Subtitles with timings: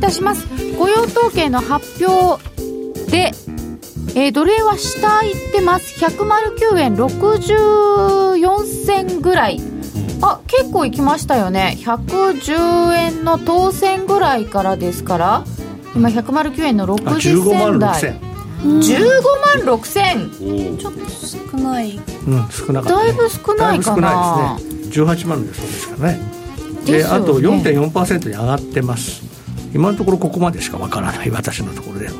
[0.00, 0.46] いたします。
[0.78, 2.42] 雇用統計の発表
[3.10, 3.32] で
[4.16, 6.02] えー、ドル円は下行ってます。
[6.02, 9.60] 109円64銭ぐらい。
[10.22, 11.76] あ結構行きましたよね。
[11.80, 15.44] 110円の当選ぐらいからですから。
[15.94, 18.02] 今109円の60銭台。
[18.62, 18.88] 15
[19.58, 20.78] 万6千。
[20.78, 22.00] ちょっと少ない。
[22.26, 24.56] うん少なかった、ね、だいぶ少ないかな。
[24.56, 25.04] だいぶ少ないですね。
[25.04, 26.20] 18万ですからね。
[26.86, 29.29] で、ね、あと4.4%に上がってます
[29.74, 32.12] 今のところここまでしかわからない私のところでは。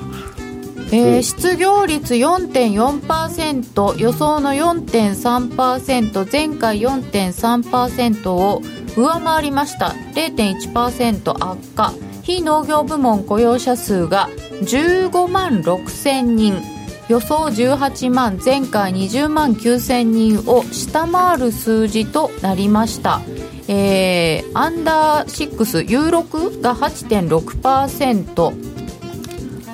[0.93, 8.61] えー、失業率4.4%予想の4.3%前回4.3%を
[8.97, 9.95] 上回りました。
[10.15, 11.93] 0.1%悪化。
[12.23, 14.29] 非農業部門雇用者数が
[14.63, 16.80] 15万6000人
[17.11, 23.21] 予想18万前回20万9000人を下回る数字となりました。
[23.67, 28.25] えー、アンダー6 U6 が8.6%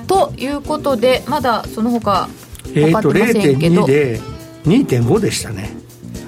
[0.07, 2.27] ということでまだその他
[2.73, 5.69] 分かってませんけど、えー、2.5でしたね。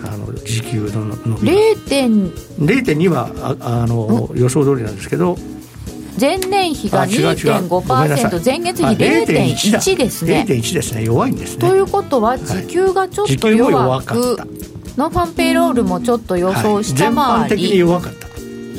[0.03, 5.36] あの時給の伸び0.2はああの予想通りなんですけど
[6.20, 10.45] 前年比が2.5%前月比0.1ですね。
[10.48, 11.03] 0.1ですね。
[11.03, 11.70] 弱いんですね。
[11.70, 18.30] ということは時給がちょっと弱く、はい、ノンファンペイロールもちょっと予想下回り、はい、全般的に弱かった。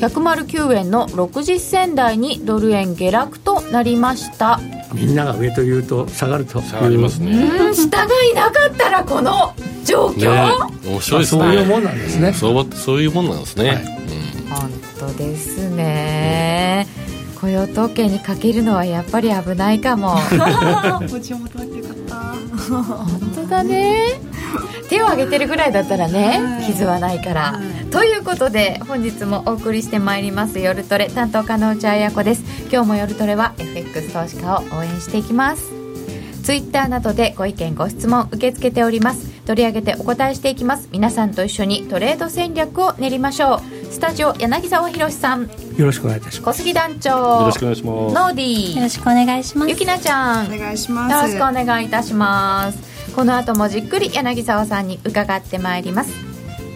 [0.07, 4.59] 109円の60銭台にドル円下落となりました。
[4.95, 6.61] みんなが上というと下がると。
[6.63, 7.35] 下がりますね。
[7.75, 9.53] 下がいなかったらこの
[9.85, 10.53] 状況、ね、
[10.87, 12.33] 面白いですね、そういうもんなんですね。
[12.33, 13.77] 相場ってそういうもんなんですね、はい。
[13.77, 13.83] うん、
[14.49, 17.00] 本当ですね、うん、
[17.41, 20.17] 雇用統計にかけるのはやっぱり危ないかも。
[21.09, 22.17] 持ち戻ってよかった。
[22.95, 24.21] 本当だね。
[24.91, 30.59] 手を挙げてるぐらいだったらね、はい、傷はないから、はい、ということで本日もお送りしてまいります。
[30.59, 32.43] 夜トレ担当家の内彩子です。
[32.71, 35.63] 今日も夜トレは FX 投資家を応援していきます。
[36.43, 39.31] ツイッターなどでご意見ご質問受け付けております。
[39.47, 40.89] 取り上げてお答えしていきます。
[40.91, 43.93] 皆さんと一緒にトレード戦略を練りましょう。
[43.93, 46.59] スタジオ柳沢博さんよろしくお願いいたします。
[46.59, 47.11] 小杉団長。
[47.11, 48.15] よろしくお願いします。
[48.15, 48.77] ノーディー。
[48.77, 49.71] よろしくお願いします。
[49.71, 50.47] ゆきなちゃん。
[50.55, 53.13] お願いしますよろしくお願いいたします。
[53.15, 56.13] この後もじっくり柳沢さんに伺ってまいります。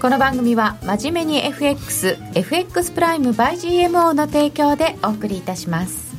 [0.01, 6.15] この番組は真面目に FXFX プライム by GMO の提供でお送りいたします。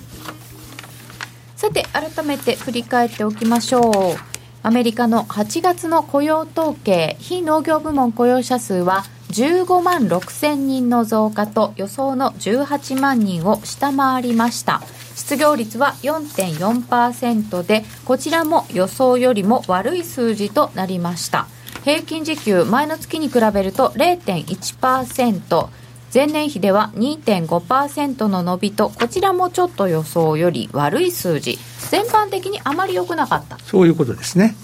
[1.55, 4.35] さて改めて振り返っておきましょう。
[4.61, 14.81] アメリカの8月の雇用統計非農業部門雇用者数は15万6千人の増加と予想の18万人を下回りました。
[15.13, 21.47] 失業率は4.4%でこちらも予想よりも悪い数字となりました。
[21.83, 25.67] 平均時給前の月に比べると0.1%
[26.13, 31.59] 前年比では2.5%の伸びとこちらもちょっと予想より悪い数字。
[31.91, 33.59] 全般的にあまり良くなかった。
[33.59, 34.55] そういうことですね。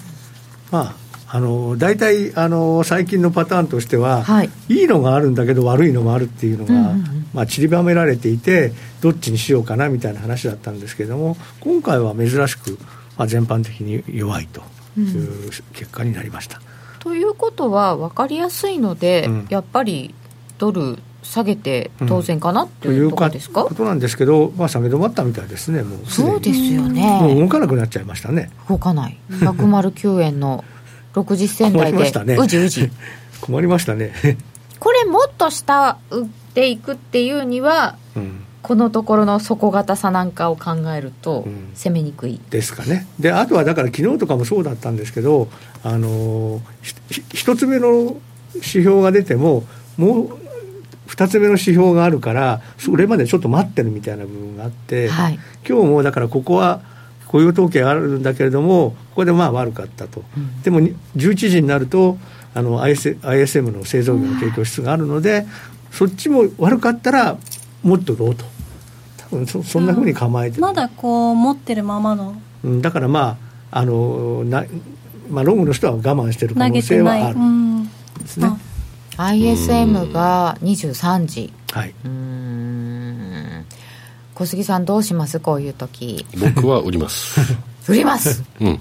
[0.71, 12.77] まああの大体あの最近のパターンとしては、はい、いいのがあるんだけど悪いのもあるっていうのが、うんうんうん、まあ、散りばめられていてどっちにしようかなみたいな話だったんですけれども今回は珍しく、
[13.17, 14.61] まあ、全般的に弱いと
[14.99, 15.03] い
[15.47, 16.57] う結果になりました。
[16.57, 16.63] うん、
[16.99, 20.13] ということは分かりやすいので、うん、やっぱり
[20.57, 23.63] ドル下げて当然かな、うん、っていうところですか？
[23.63, 27.03] ことなんですけど、まあ、下げ止まったみたいですねもうそうですよね。
[27.21, 28.51] もう動かなくなっちゃいましたね。
[28.67, 29.17] 動かない。
[29.29, 30.65] 109円の
[31.13, 32.89] 60銭台で、ね、うじうじ
[33.41, 34.13] 困りましたね。
[34.79, 41.45] これもっと下売っていくっていうには、うん、このところの底堅さなんかを考えると
[41.75, 43.07] 攻めにくい、うん、ですかね。
[43.19, 45.49] であとはだから昨日とかもそうだったんですけど
[45.83, 46.61] あの
[47.33, 48.17] 一つ目の
[48.55, 49.65] 指標が出ても
[49.97, 50.37] もう
[51.07, 56.81] 2つ目の指標があるからそれまでちょっと待ってるみたいな部分があって、はい、今日もだからここは
[57.31, 62.17] 雇用統計があるんだけれどもここでまあ悪かったと、うん、でも11時になると
[62.53, 65.45] あの IS ISM の製造業の提供室があるので、
[65.91, 67.37] そっちも悪かったら
[67.81, 68.43] もっとどうと。
[69.17, 72.35] 多分そそんなふうに構えてまだこう持ってるままの、
[72.65, 73.37] うん、だからま
[73.71, 74.65] ああのな、
[75.29, 77.37] まあ、ロングの人は我慢してる可能性はある。
[78.19, 78.47] ですね、
[79.15, 81.53] ISM が23時。
[81.71, 81.93] はい
[84.41, 85.39] 小杉さんどうします？
[85.39, 86.25] こういう時。
[86.55, 87.39] 僕は売ります。
[87.87, 88.43] 売ります？
[88.59, 88.79] うん。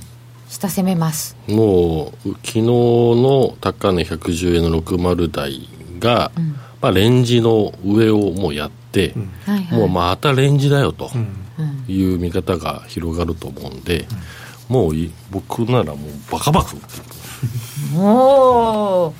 [0.48, 1.36] 下攻めます。
[1.48, 5.68] もう昨日の高値110円の60台
[5.98, 9.30] が、うん、まあ、レンジの上をもうやって、うん。
[9.44, 11.10] はいはい、もうまたレンジだよと
[11.86, 14.06] いう見方が広がると思うんで、
[14.70, 14.94] うん、もう
[15.30, 15.96] 僕ならもう
[16.32, 16.74] バカバカ
[17.98, 19.14] おお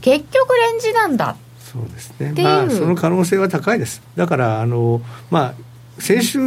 [0.00, 1.36] 結局レンジなんだ。
[1.60, 2.34] そうですね。
[2.42, 4.02] まあその可能性は高いです。
[4.16, 5.00] だからあの
[5.30, 5.54] まあ
[5.98, 6.38] 先週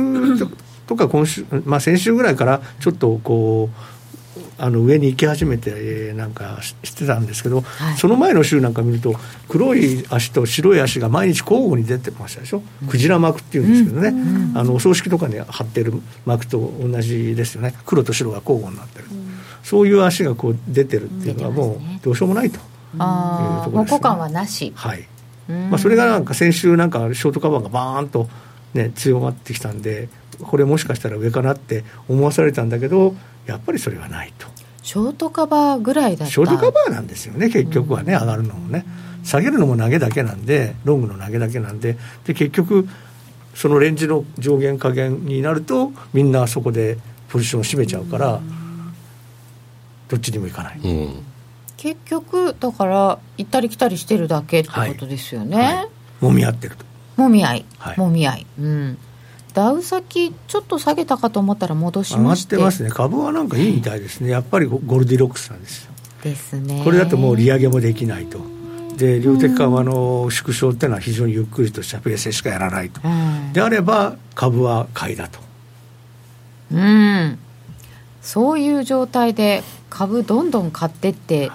[0.88, 3.98] とか今週、まあ、先週ぐらいからちょっとこう
[4.60, 9.16] あの上に行き始めてなんかしてたんですけど、はい、その前の週なんか見ると
[9.50, 15.94] 黒い足と白い足が毎日交互に出てましたでしょ、うん、クジラ膜っていうんですけどね、うん、あのお葬式とかに貼ってる
[16.26, 17.76] 膜と同じですよね。
[17.86, 22.58] 黒と白が交互になってる、うん、そういう足がこう出てるっていうのはもうどうしようもないと。
[22.58, 24.74] いうところです、ね、交換はなし。
[24.76, 25.08] はい。
[25.48, 28.28] まあ、それがなんか先週なんかショートカバーがバーンと、
[28.74, 30.10] ね、強まってきたんで
[30.42, 33.16] これもしかしたら上かなって思わされたんだけど
[33.46, 34.48] やっぱりそれはないと。
[34.84, 36.34] ショートカバーぐらいだった。
[36.34, 38.86] ショートカバーなんですよね結局はね、上がるのもね。
[39.24, 41.98] 下げるのも投げだけなんでロングの投げだけなんで。
[42.26, 42.88] で結局
[43.58, 48.40] そのレンジの上限下限になるとみんなそこでポジションを占めちゃうから
[50.08, 51.24] どっちにもいかない、うん、
[51.76, 55.88] 結局だから行ったり来たりしてるだけってことですよね、はいはい、
[56.22, 56.86] 揉み合ってると
[57.18, 58.46] 揉み合い、はい、揉み合い。
[58.60, 58.98] うん。
[59.54, 62.56] ダウ先、ちょっと下げたかと思ったら戻しまして。
[62.56, 65.92] 上がってますね、株はなんかいいみたいですね、やっぱりゴルディロックスなんですよ。
[66.24, 66.82] ですね。
[66.84, 68.40] これだともう利上げもできないと。
[68.98, 75.40] で量的緩和の縮小っていうのは非常にゆっくりとしたペースでしかやらないと、うん、であれば株は買いだと。
[76.72, 77.38] うん。
[78.22, 81.52] そういう状態で株どんどん買ってって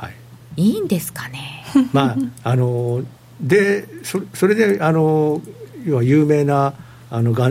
[0.57, 0.77] い。
[0.77, 3.03] いんですかね、はい、まああの
[3.43, 5.41] でそそれであの
[5.85, 6.75] 要は有名な
[7.11, 7.51] あのが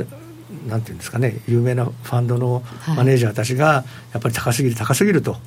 [0.67, 2.63] なんていうんですかね有名なファンドの
[2.95, 3.83] マネージャーたちが、
[4.13, 5.37] やっぱり高すぎる高すぎると。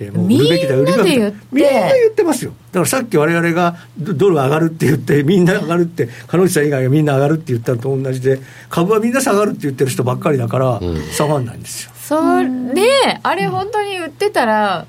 [0.00, 2.52] えもう売るべきだ売るべきだみんな言ってますよ。
[2.72, 8.40] だからさっきわれわれがドル上がるって言ってみんな上がるって彼内さん以外はみんな上がるって言ったのと同じで
[8.70, 10.80] 株はみんな下がるって言ってる人ばっかりだから、
[11.12, 11.90] 下がらないんですよ。
[11.94, 14.86] そねあれ本当に売ってたら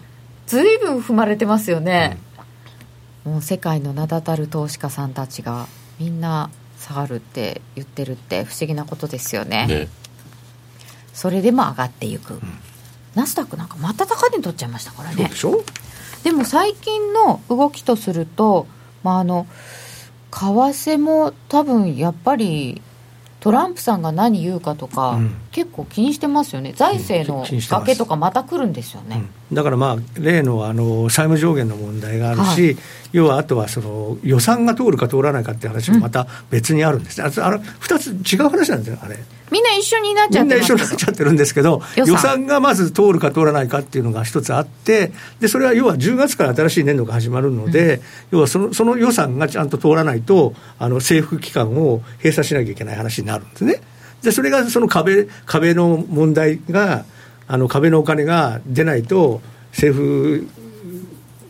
[0.47, 2.30] ずいぶん踏まれてますよね、うん、
[3.25, 5.67] もう世界の名だたる投資家さんたちが
[5.99, 9.87] みんな下がるって言ってるって不思議なことですよね、ね、
[11.13, 12.41] それでも上がっていく、うん、
[13.13, 15.29] ナスダックなんかまた高値取っちゃいましたからね。
[16.23, 18.67] でも最近の動きとすると、
[19.03, 19.47] まあ、あの
[20.31, 22.81] 為替も多分やっぱり
[23.39, 32.77] トランプさんが何言うかとか、うん、結構気にしてますよね、財政の崖とか、また来るんですよね、うん、だからまあ、例のあの債務上限の問題があるし、はい、
[33.11, 39.17] 要はあとはその予算が通るか通らないかっていう話もまた別にあるんです、うん、あの2つ違う話なんですよ、あれ。
[39.51, 42.47] みんな一緒になっちゃってみんな一緒になっちゃってるんですけど、予算。
[42.47, 48.01] がまず通るか通らないかっていうのが一つあって、でそれは要は10月から新しい年度が始まるので、うん、
[48.31, 53.81] 要はそのその予算がちゃんと通らないと、あの政府機関を閉鎖しなきゃいけない話になるんですね。
[54.23, 57.05] でそれがその壁壁の問題が、
[57.51, 60.47] あの壁のお金が出ないと、政府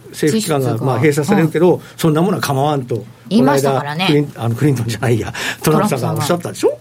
[0.10, 5.34] 政府機関がまあ閉鎖されるけど、そんなものは構わんと、言いましたからね、クリンあのクリントンじゃないや、
[5.64, 6.78] トランプさんがおっしゃったでしょ？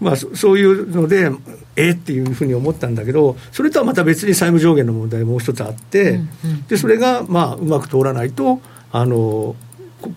[0.00, 1.30] まあ、そういうので、
[1.74, 8.60] えっていうふうに思ったんだけど、それとはまた別に債務上限の問題もう一つあって、うんうん、でそれがまあうまく通らないと
[8.92, 9.54] あの、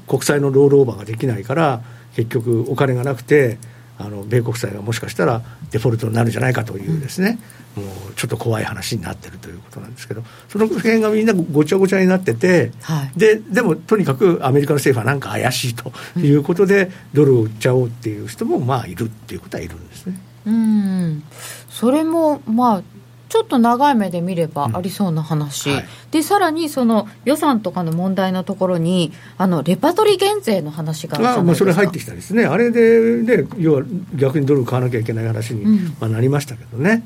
[0.08, 1.82] 国債のロールオーバーができないから、
[2.16, 3.58] 結局、お金がなくて、
[4.00, 5.42] あの米国債がもしかしたら
[5.72, 7.38] デフォルトになるんじゃないかというですね、
[7.76, 10.24] もうちょっと怖い話になってるということなんですけど。
[10.48, 20.18] その辺がみんなごちゃごちゃになってて、はい、ででもとにかくアメリカの政府はなんか怪しいということで、うん、ドルを売っちゃおうっていう人もまあいるっていうことはいるんですね。
[20.46, 21.24] うん。
[21.70, 22.84] それもまあ
[23.30, 33.84] ちょっと長い目で見ればありそうな話、うんはい、でさらにその予算とかの問題のところに、あのレパトリー減税の話があまあ、それ入ってきたですね、あれで、ね、要は
[34.16, 35.64] 逆にドル買わなきゃいけない話に、
[36.00, 37.04] まあ、なりましたけどね、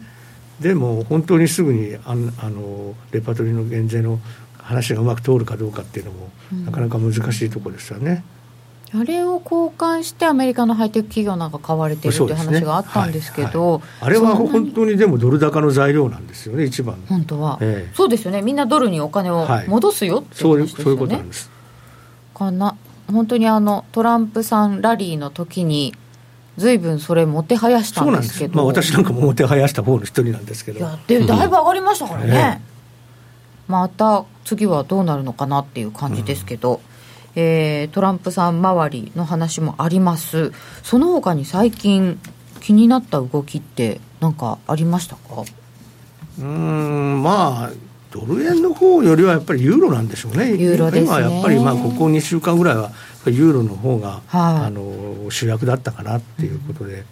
[0.59, 2.15] でも本当にすぐにああ
[2.49, 4.19] のレパートリーの減税の
[4.57, 8.23] 話がうまく通るかどうかっていうのも、うん、なかなか難しいところですよね。
[8.95, 13.71] あれを交換してアメリカのハイテク企業なんか買われているという話があったんですけど、ねはい。
[13.71, 20.61] はい、あれは本当にでもドル高の材料なんですよね、一番本当は、ええ、そうですよね、みんなドルにお金を戻すよっていう、ね。
[20.61, 21.49] はい、そういうことなんです。
[22.33, 22.75] かな。
[23.11, 25.93] 本当にあのトランプさんラリーの時に
[26.57, 28.55] ずいぶんそれもてはやしたんですけど。
[28.55, 30.79] まあ、私なんかももてはやした方の一人なんですけど。
[30.79, 32.61] いやでだいぶ上がりましたからね、
[33.67, 36.79] う ん、また次はどうなるのかなっていう感じですけど、うん、
[37.35, 40.51] えー、トランプさん周りの話もあります。
[40.83, 42.19] その他に最近
[42.61, 45.43] 気になった動きって何かありましたか？
[46.39, 47.71] うんまあ
[48.11, 52.91] ドル円の方よりはやっぱりユーロなんでしょうね、ユーロ、ね、今やっぱりまあここ2週間ぐらいは
[53.25, 57.03] ユーロの方が、はい、あの主役だったかなっていうことで。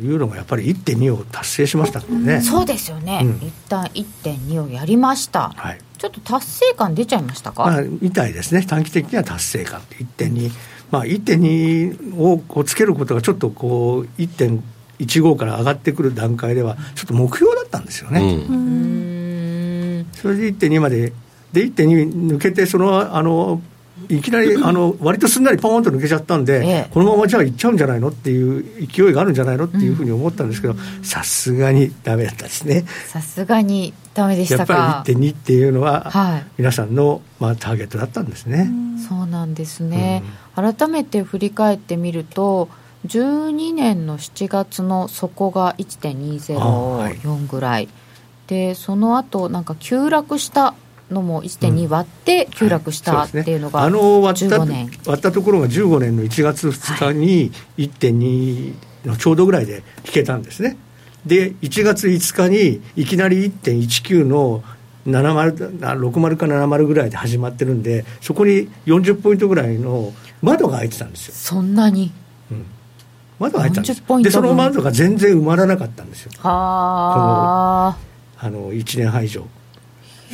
[0.00, 10.50] ユーロがやっぱり1.2を達成しましたね、うん、そうですよね、うん、一旦1.2をやりました、はい、ちょっと達成感出ちゃいましたか、まあ、みたいですね、短期的には達成感、1.2、
[10.90, 14.60] まあ、1.2をこうつけることがちょっとこう1.1
[15.00, 18.20] 1.15から上がってくる段階では、ちょっと目標だったんですよね。
[18.20, 21.12] うん、それで1.2まで、
[21.52, 23.62] で1.2抜けて、そのあの
[24.10, 32.84] いきなり あの割とすんなりポーンと抜けちゃったんで、ええ、このままじゃあいっちゃうんじゃないのっていう勢いがあるんじゃないのっていうふうに思ったんですけど、さすがにだめだったですね。
[33.06, 34.74] さすがにだめでしたか？
[34.74, 38.70] やっぱり1.2っていうのは、はい、皆さんの、まあ、ターゲットだったんですね。
[39.08, 40.22] そうなんですね、
[40.56, 42.68] うん、改めて振り返ってみると
[43.06, 47.88] 12年の7月の底が1.204ぐらい、はい、
[48.46, 50.74] でその後なんか急落した
[51.10, 58.74] のも1.2割って急落したっていうのが、あの割った割ったところが15年の1月2日に1.2
[59.06, 60.76] のちょうどぐらいで引けたんですね。
[61.26, 64.62] で1月5日にいきなり1.19の
[65.06, 70.12] 70 60か70ぐらいで始まってるんでそこに40ポイントぐらいの
[70.42, 71.34] 窓が開いてたんですよ。
[71.34, 72.12] そんなに、
[72.50, 72.66] うん、
[73.38, 76.32] 窓が開いてたんですでその窓が全然埋まらなかったんですよ。
[76.38, 77.96] はあ。
[78.42, 79.46] あの1年半以上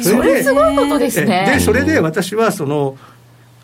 [0.02, 1.52] それすごいことですね。
[1.54, 2.96] でそれで私はその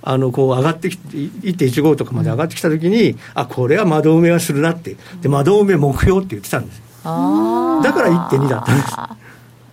[0.03, 4.97] あのこう上がってきて1.15とかまで上がってきたときに、うん、あこれは窓埋めはするなって。
[5.21, 6.83] で窓埋め目標って言ってたんです。
[7.05, 7.11] だ
[7.93, 8.95] から1.2だったんです。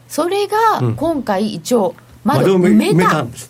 [0.08, 0.58] それが
[0.96, 3.50] 今回一応窓埋め埋めたんです。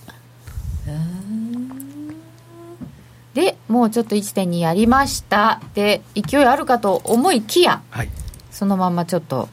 [3.33, 5.61] でもうちょっと1.2やりました。
[5.73, 8.09] で勢いあるかと思いきや、はい、
[8.51, 9.49] そのままちょっと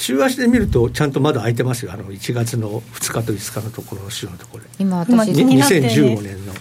[0.00, 1.92] 週足で見るとちゃんとまだ開いてますよ。
[1.92, 4.64] あの1月の2日と5日のところの週のところ。
[4.78, 6.54] 今私2015年の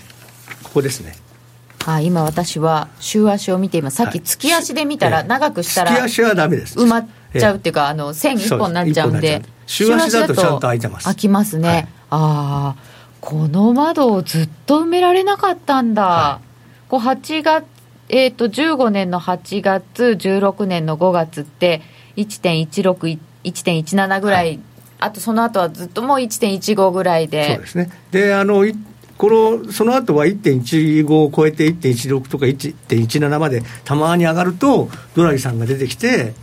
[0.63, 1.15] ここですね。
[1.85, 3.97] はい、今私は週足を見ています。
[3.97, 6.77] さっき月足で見たら長くしたら、月足はダメです。
[6.77, 9.41] 埋まっちゃうっていうか、あの線一本になっちゃうんで。
[9.69, 11.05] 週足だとちゃんと開いてます。
[11.05, 12.75] 開きますね、はい、ああ
[13.21, 17.65] この窓をずっと埋められなかったんだ、はい、こう8月
[18.09, 21.83] えっ、ー、と15年の8月16年の5月って
[22.17, 23.19] 1.16
[23.49, 24.59] 1.17ぐらい、はい、
[24.99, 27.55] あとその後はずっともう1.15ぐらいで。
[27.55, 27.91] そうですね。
[28.11, 28.65] であの
[29.17, 36.33] このその後は1.15を超えて1.16とか1.17までたまに上がるとドラギさんが出てきて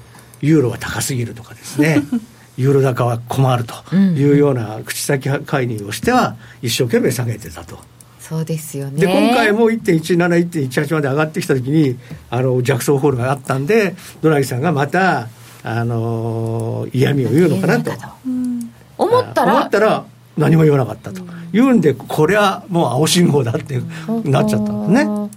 [0.43, 2.03] ユーロは高すぎるとかですね。
[2.59, 7.79] ユーロ高は困るというような口先介入をしては一生懸命下げてたと。
[8.19, 9.01] そうですよね。
[9.01, 10.17] で今回も1.17、
[10.51, 11.97] 1.18まで上がってきたときに
[12.29, 15.29] あの弱走ホールがあったんでドラギさんがまた
[15.69, 17.91] あの嫌味を言うのかなと、
[18.97, 19.57] 思ったら。
[19.57, 20.05] 思ったら
[20.39, 23.81] 何も言わなかったと、言うんでこれはもう青信号だって
[24.23, 25.31] なっちゃったんですね。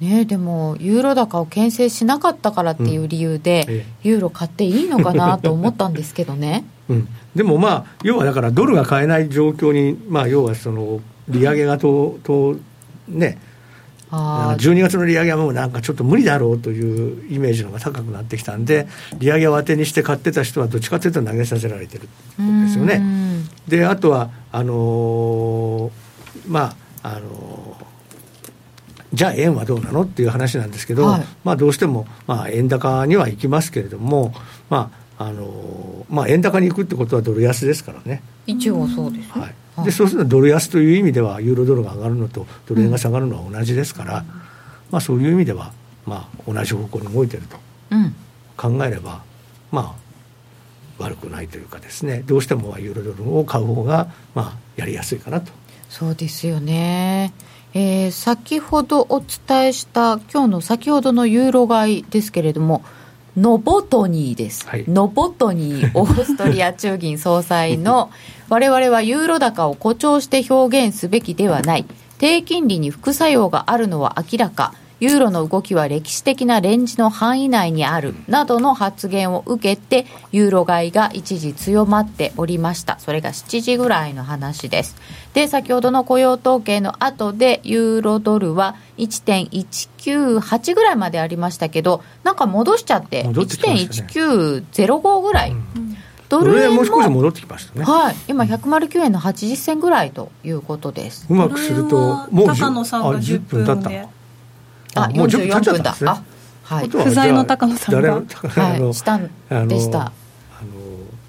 [0.00, 3.74] ね、でもユーロ高を牽制しなかったからっていう理由で、うん。
[3.74, 12.56] ええ、ユーロ買っていいのかなと思ったんですけどね、 うん、でもまあ要はだからドルが買えない状況に、まあ、要はその利上げがとと
[13.08, 13.38] ね
[14.10, 18.88] 12月の利上げはもうなんかちょっと無理だろうというイメージの方が高くなってきたんで、
[19.18, 22.08] 利上げを当てにして買ってた人は、どっちかというと投げさせられてる
[22.42, 23.02] んですよね。
[23.68, 25.90] であとはあのー、
[26.48, 27.84] まああのー、
[29.14, 34.34] じゃあ円はどうなのっていう話なんですけど、はい、まあ、どうしても、まあ、円高にはいきますけれども、
[34.68, 38.22] まああのー、まあ、円高に行くってことはドル安ですからね。
[38.46, 44.26] 一応そうです、ね、はいでそうするとドル安という意味ではユーロドルが上がるのとドル円が下がるのは同じですから、うん、
[44.90, 45.72] まあ、そういう意味では、
[46.06, 47.56] まあ、同じ方向に動いてると
[48.56, 49.22] 考えれば、
[49.70, 49.96] ま
[50.98, 52.22] あ、悪くないというかですね。
[52.26, 55.52] どうしてもユーロドルを買う方がまあやりやすいかなと。
[55.88, 57.32] そうですよね。
[57.72, 62.82] えー、先ほどお伝えした今日の先ほどのユーロ買いですけれども
[63.36, 68.10] ノボトニーです、はい、ノボトニーオーストリア中銀総裁の
[68.50, 71.86] 我々はユーロ高を誇張して表現すべきではない。
[72.18, 74.74] 低金利に副作用があるのは明らか。
[74.98, 82.98] ユーロの動きは歴史的なレンジの範囲内にあるなどの発言を受けてユーロ買いが一時強まっておりました。
[82.98, 84.96] それが7時ぐらいの話です。
[85.32, 95.89] で先ほどの雇用統計の後でユーロドルは1.198ぐらいまでありましたけどなんか戻しちゃってって、ね、1.1905ぐらい、うん
[96.30, 97.84] ドル円も少し戻ってきましたね。
[97.84, 101.26] はい、今109円の80銭ぐらいということです。
[101.28, 103.82] うまくするともう高野さんが10分経っ
[104.94, 105.02] た。
[105.02, 105.96] あ、44分だ。
[106.06, 106.22] あ、
[106.62, 106.88] はい。
[106.88, 108.12] 不在の高野さんが。
[108.12, 109.28] はい、したん
[109.68, 110.00] でした。
[110.00, 110.12] あの、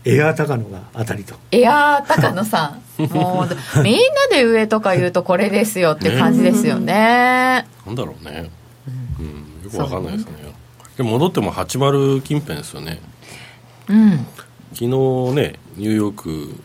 [0.05, 1.33] エアー高野が当たりと。
[1.51, 3.01] エアー高野さん。
[3.11, 3.99] もう、みんな
[4.31, 7.65] で上とか言うとこれですよって感じですよね。
[7.87, 8.51] なんだろうね。
[9.19, 10.53] うん、よくわかんないですね。
[10.97, 12.99] でも戻っても80近辺ですよね。
[13.87, 14.27] うん。
[14.73, 16.55] 昨日ね、ニューヨーク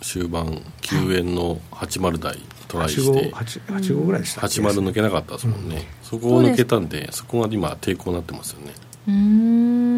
[0.00, 2.38] 終盤、9円の80台
[2.68, 8.72] トライして、85ぐらいでした80抜けなかったですもんね、うん、そこを抜けたんで、そこが今、抵抗になってますよね。
[9.08, 9.90] うん。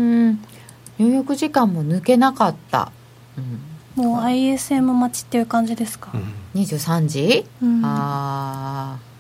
[0.99, 2.93] 入浴時間も抜けなかった、
[3.97, 9.13] うん、もう ISM 待ちっていう感じですか、うん、23時、うん、ああ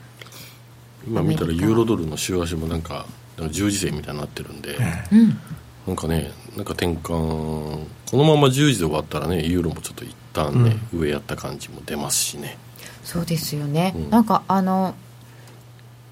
[1.07, 3.07] 今見たらユーロドルの週足もなんか
[3.51, 4.77] 十字線みたいになってるんで、
[5.11, 5.39] うん、
[5.87, 12.59] なんかねなんか転換このまま10時で終わったらねユーロもちょっと一旦ね、うん、上やった感じも出ますしね。
[13.04, 14.94] そうですよね、うん、なんかあの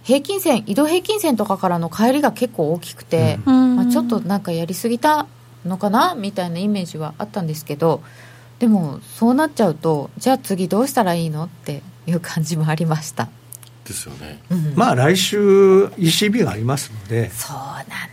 [0.03, 5.27] 平均線移動平均線とかからの帰りが結構大きくて、うん、まあ、ちょっとなんかやりすぎた
[5.65, 8.03] のかなみたいなイメージはあったんですけど
[8.59, 11.45] でもそうなっちゃうとじゃあ次どうしたらいいの？
[11.45, 13.29] っていう感じもありました
[13.85, 17.31] ですよね、うん、まあ来週 ECB がありますので。
[17.31, 17.57] そう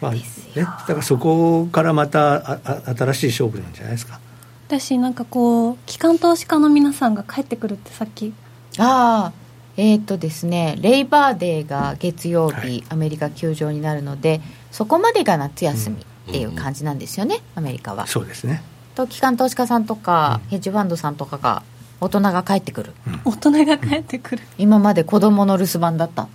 [0.01, 4.19] なんですよ、まあね、だからそこからまたああ新しい勝負なんじゃないですか。
[4.67, 8.33] 私なんかこう機関投資家の皆さんが帰ってくるってさっき。
[8.77, 9.33] ああ
[9.77, 18.07] えっ、ー、とですねレイバーデーが月曜日、はい、アメリカ休場になるのでそこまでが夏休みっていう感じなんですよね、うん、アメリカは。
[18.07, 18.61] そうですね。
[18.97, 21.61] と機関投資家さんとか、ヘッジファンドさんとかが
[21.99, 26.27] 大人が帰ってくる、うん、大人が帰ってくる、今まで子供の留守番だった。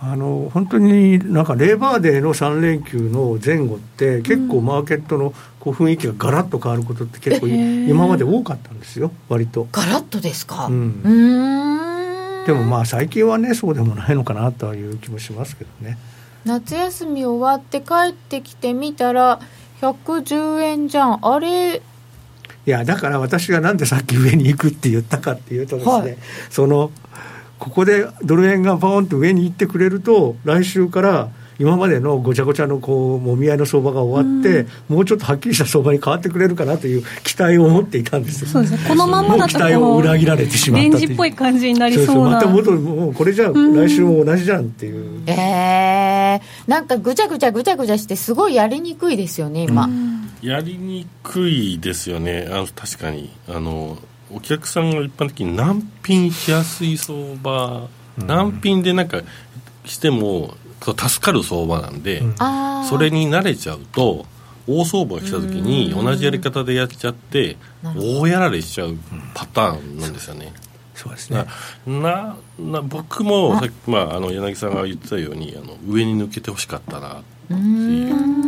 [0.00, 9.10] あの本当になんかレーバーデーの3連休の前後って結構マーケットのこう雰囲気がガラッと変わることって結構今まで多かったんですよ。
[9.28, 9.66] 割と。
[9.72, 10.66] ガラッとですか？
[10.66, 11.02] うん。
[12.46, 15.98] でもまあ最近はねそうでもないのかなという気もしますけどね。
[16.44, 19.40] 夏休み終わって帰ってきてみたら
[19.80, 21.26] 110円じゃん。
[21.26, 21.82] あれ
[22.68, 26.18] いやだから私がなんでさっき上に行くって言ったかっていうとですね、はい、
[26.50, 26.90] その
[27.58, 38.46] ここでドル円がバーンと上に行ってくれると、来週から今までのごちゃごちゃのこうもみ合いの相場が終わって、うん、もうちょっとはっきりした相場に変わってくれるかなという期待を持っていたんです。
[38.46, 42.36] そうですね、このままだと期待を裏切られてしまったレンジっぽい感じになりそうな。
[42.36, 52.46] また元もうこれじゃ来週も同じじゃんっていう、うん、えー、なんかぐちゃぐちゃぐちゃぐちゃしてすごいやりにくいですよね今、うん、やりにくいですよね。
[52.50, 53.30] あの確かに。
[53.48, 53.98] あの
[54.30, 59.22] お客さんが一般的に難品しやすい相場、うん、難品でなんか
[59.86, 62.34] しても助かる相場なんで、うん、
[62.88, 64.26] それに慣れちゃうと
[64.66, 67.56] 大相場が来た時に同じやり方でやっちゃって
[67.96, 68.96] 大やられしちゃう
[69.34, 70.52] パターンなんですよね。
[70.98, 71.46] そうですね。
[71.86, 78.38] なな僕もさっき、まあ、あの柳さんが言ってたようにあの上に抜けてほしかったなっていう。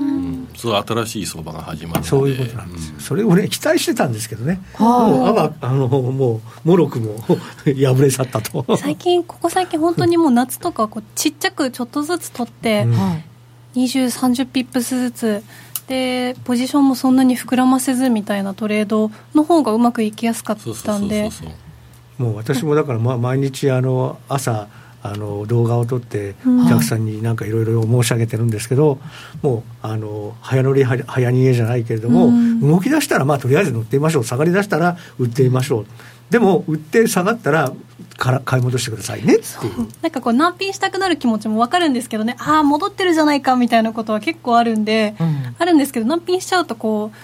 [0.57, 4.61] そう新しい相場が始まるそういうことなんです、うん、それをね期待してたんですけどね。
[4.79, 7.17] もうあばあのもうもろくも
[7.65, 8.77] 破れ去ったと。
[8.77, 15.43] 最近ここ最近本当にもう夏とかこうちっちゃくちょっとずつ取って、うん、2030ピップスずつ。
[15.89, 21.31] でポジションもそんなに膨らませずみたいなトレードの方がうまくいきやすかったんで
[22.21, 24.69] もう私もだから、ま、毎日あの朝
[25.03, 28.99] あの動画を撮ってお客さんになんかいろいろ申し上げてるんですけど、
[29.41, 34.25] もうあの早乗り早逃げじゃないけれども、うん、動き出したらまあとりあえず乗ってみましょう。
[34.25, 35.87] 下がりだしたら売ってみましょう。
[36.29, 37.73] でも売って下がったら
[38.19, 39.89] から買い戻してくださいねっていう。
[40.03, 42.37] なんかこう難品したくなる気持ちも分かるんですけどね。
[42.39, 47.17] ああ戻ってるじゃないかみたいなことは結構あるんで、うん、あるんですけど難品しちゃうとこう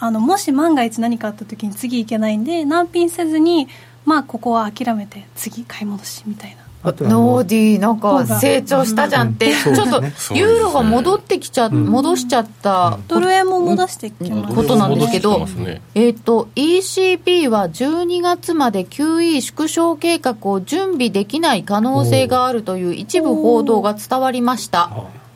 [0.00, 3.68] あのもし万が一何かあった時に次いけないんで難品せずに
[4.04, 6.62] まあここは諦めて次買い戻しみたいな。
[6.84, 10.02] ノーディーなんか成長したじゃんって、ちょっと
[10.34, 15.46] ユーロが戻ってきちゃ、戻しちゃった、ドル円も戻してきまことなんですけど、
[15.94, 24.86] えっ、と ECB は12月まで QE 縮小計画を準備できない可能性があるという一部報道が伝わりました。
[24.86, 24.90] っ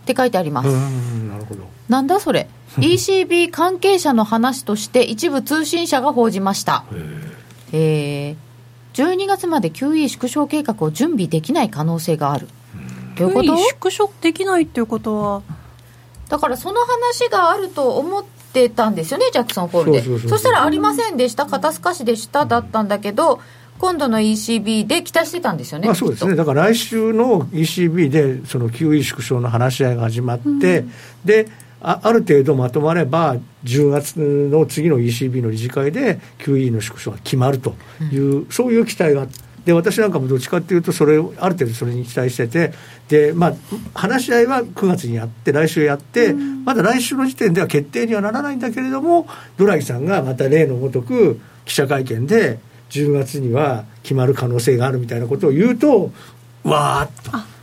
[0.04, 0.68] て書いてあります。
[0.68, 1.62] なるほど。
[1.88, 2.48] なんだそれ？
[2.78, 6.84] ECB 関係者の話として一部通信社が報じました。
[7.72, 8.45] えー
[8.96, 12.48] 12月まで QE 縮小計画を準備できない可能性がある。
[13.16, 13.56] どういうこと？
[13.56, 15.42] 縮小できないっていうことは？
[16.28, 20.28] だからその話があると思ってたんですよねジャクソンホールで。
[20.28, 23.40] そしたらありませんでした肩透かしでしただったんだけど
[23.78, 26.34] 今度の ECB で期待してたんですよね、まあ、そうですね。
[26.34, 30.58] だから来週の ECB でその QE 縮小の話し合いが始まって、うん、
[31.24, 31.48] で
[31.88, 37.76] あある程度まとまれば、10月の次の ECB の理事会で QE の縮小が決まると
[38.10, 39.28] いう、うん、そういう期待が
[39.64, 42.72] で私なんかもどっちかっていうと、それをある程度それに期待してて、
[43.08, 43.54] でまあ、
[43.94, 52.58] 話し合いは9月にやって、来週やって、うん、まだ来週の時点では決定にはならないんだけれども、ドラギさんがまた例のごとく記者会見で、
[52.90, 56.12] 10月には決まる可能性があるみたいなことを言うと、
[56.64, 57.55] わーっと。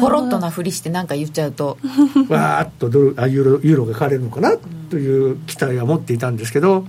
[0.00, 1.78] ポロッとなふりして何か言っちゃうと。
[2.28, 4.56] わーっとドルあユーロユーロが買われるのかな
[4.90, 6.86] という期待は持っていたんですけど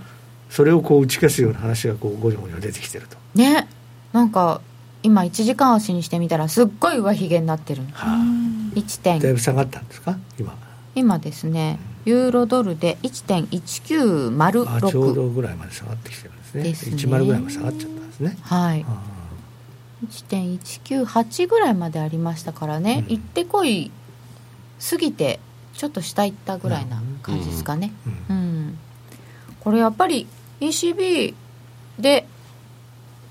[0.49, 3.17] それをこう打ち消すような話がこうごにょごにょ出てきてると。
[3.35, 3.67] ね。
[4.13, 4.61] なんか
[5.03, 10.17] 今1時間足にしてみたらすっごい上髭になってる、はあ、1点だいぶ下がったんですか？
[10.39, 10.55] 今。
[10.95, 11.79] 今ですね。
[12.05, 16.63] ユーロドルで1.1906ちょうどぐらいまで下がってきてるんですね。
[16.63, 16.95] ですね。
[16.95, 18.37] 10ぐらいまで下がっちゃったんですね。
[18.41, 18.85] はい
[20.05, 23.91] 1.198ぐらいまでありましたからね、うん、行ってこい
[24.89, 25.39] 過ぎて
[25.73, 27.91] ちょっと下行ったぐらいな感じですかね、
[28.29, 28.79] うん、うん、
[29.59, 30.27] これやっぱり
[30.59, 31.33] ECB
[31.99, 32.27] で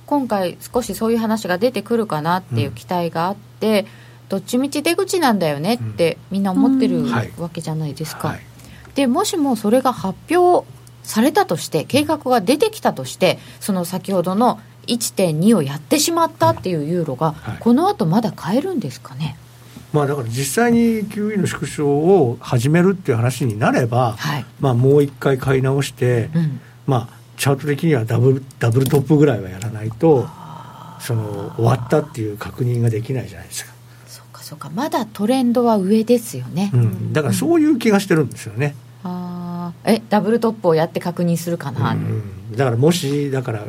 [0.07, 3.87] 今回少しそういう話が出てくるかなっていう期待があって、うん、
[4.29, 7.05] どっちみち出口なんだよねってみんな思ってる
[7.39, 8.41] わけじゃないですか、はい、
[8.95, 10.67] でもしもそれが発表
[11.03, 19.37] されたとして計画が出てきたとしてその先ほどの1.2をやってしまったっていうユーロが、この後まだ買えるんですかね？
[19.93, 30.27] まあ、だから実際に QE の縮小を始めるっていう話になれば、はい、まあ、もう一回買い直して、うん、まあ、チャート的にはダブルダブルトップぐらいはやらないと
[31.01, 33.73] その終わったっていう確認ができないじゃないですか。
[34.07, 34.71] そうかそうか。
[34.71, 38.75] まだトレンドは上ですよね、うん、だからそういう気がしてるんですよね。
[39.05, 39.46] うん、あ
[39.85, 43.65] えダブルトップをやって確認するかな、うん、だからもしだから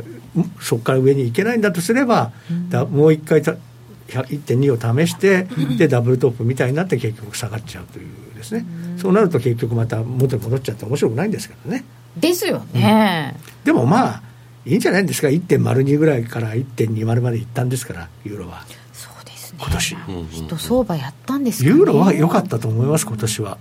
[0.60, 2.32] そこから上に行けないんだとすれば、
[2.70, 8.66] だもう一回1.2を試して、でダブルトップみたいになって結局下がっちゃうというですね、
[8.98, 11.84] そうなると結局また元に戻っちゃって面白くないんですけどね。
[12.16, 14.22] ですよね、うん、でもまあ
[14.66, 15.28] いいんじゃないですか。
[15.28, 18.66] 1.02ぐらいから1.20までいったんですからユーロは。
[18.92, 19.60] そうですね。
[19.62, 19.96] 今年。
[20.30, 23.58] 人相場やったんですか、ね、ユーロは良かったと思います今年は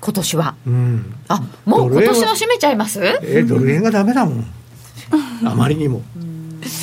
[0.00, 3.00] 今年は、うん、あもう今年の締めちゃいます？
[3.22, 4.44] えドル円がダメだもん。
[5.44, 6.02] あまりにも。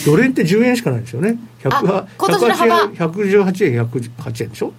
[0.05, 1.37] ドル円って10円しかないんですよね。
[1.63, 2.85] 100今年の幅。
[2.87, 4.73] 118円108円でしょ？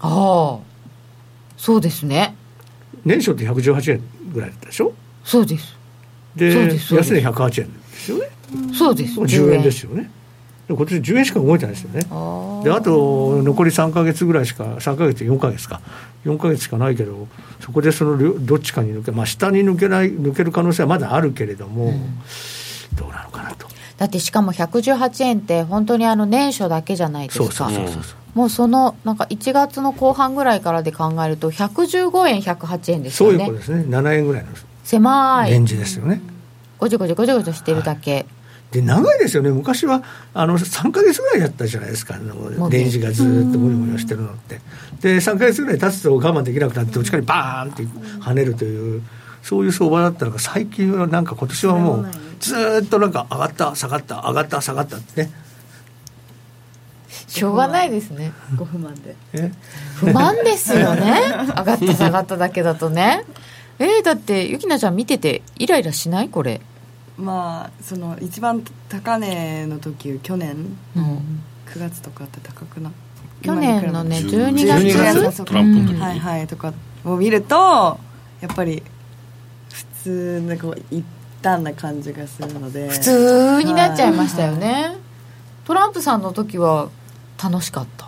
[0.00, 0.58] ああ。
[1.56, 2.34] そうですね。
[3.04, 4.92] 年初って118円ぐらいだったでしょ？
[5.24, 5.76] そうです。
[6.36, 8.30] で安値108円ですよね。
[8.74, 9.20] そうです。
[9.20, 10.10] 10円ですよね
[10.68, 12.00] 今年10円しか動いてないですよね。
[12.62, 15.80] であと残り3か月ぐらいしか3か月4か月か。
[16.24, 17.28] 4か月しかないけど
[17.60, 22.18] そこでそのどっちかに抜けまあ下に抜けない抜ける可能性はまだあるけれども、うん、
[22.96, 23.68] どうなのかなと。
[23.96, 27.44] だってしかも118円って本当にあの年初だけじゃないですか。
[27.46, 33.38] そうそうそうそうもうそのなんか1月の後半ぐらいからで考えると115円108円ですよね。
[33.38, 33.84] そういうことですね。
[33.96, 34.50] 7円ぐらいの
[34.84, 35.50] 狭い。
[35.50, 36.20] レンジですよね。
[36.78, 38.26] ごちょごちょごちょごちょしてるだけ、はい
[38.70, 39.50] で長いですよね。
[39.50, 40.02] 昔は
[40.34, 42.16] あの3か月ぐらいやったじゃないですか。
[42.16, 44.60] あのレンジがずっともよもよしてるのって。
[45.00, 49.02] で3か月ぐらい経つと我慢できなくなってどっちかにバーンって跳ねるという
[49.42, 52.08] そういう相場だったのが最近はなんか今年はもう
[52.40, 55.30] ずっとなんか上がった下がった上がった下がったってね。
[57.26, 58.32] しょうがないですね。
[58.56, 59.16] ご不満で。
[59.96, 61.22] 不満ですよね。
[61.56, 63.24] 上がった下がっただけだとね。
[63.78, 66.28] えー、だってゆきなちゃん見ててイライラしない？
[66.28, 66.60] これ
[67.18, 71.20] まあその一番高値の時去年の
[71.66, 72.92] 9月とかって高くな、
[73.42, 75.14] 去年のね12月。
[75.22, 76.72] 月トランプの時、はいはいとか
[77.04, 77.98] を見ると
[78.40, 78.82] やっぱり
[79.70, 81.04] 普通のこう一
[81.42, 82.88] 旦な感じがするので。
[82.88, 84.96] 普通になっちゃいましたよね、はい、
[85.64, 86.88] トランプさんの時は
[87.42, 88.07] 楽しかった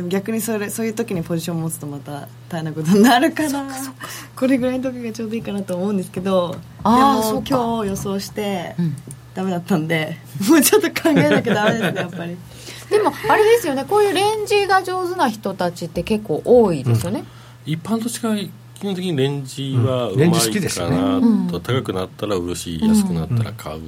[0.00, 3.66] でも逆にそれそういう時にポジション持つとまた大変なことになるから
[4.34, 8.96] これぐらいの時がちょうどいいかなと思うんですけどでも今日予想して、うん、
[9.34, 10.16] ダメだったんで
[10.48, 12.38] もうちょっと考えなきゃダメですねやっぱり。
[12.88, 17.20] でもあれですよねこういうレンジが上手な人たちって結構多いですよね、
[17.66, 23.82] うん、一般と違い基本的にレンジはうまいかなと、高くなったら売るし安くなったら買うっ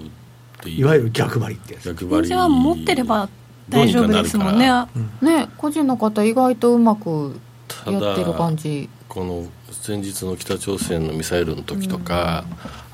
[0.60, 2.30] ていう、いわゆる逆張りって逆張り。
[2.34, 3.30] は持ってれば
[3.68, 4.70] 大丈夫ですもんね。
[5.20, 7.40] ね個人の方意外とうまく
[7.86, 8.88] やってる感じ。
[9.08, 12.44] この先日の北朝鮮のミサイルの時とか、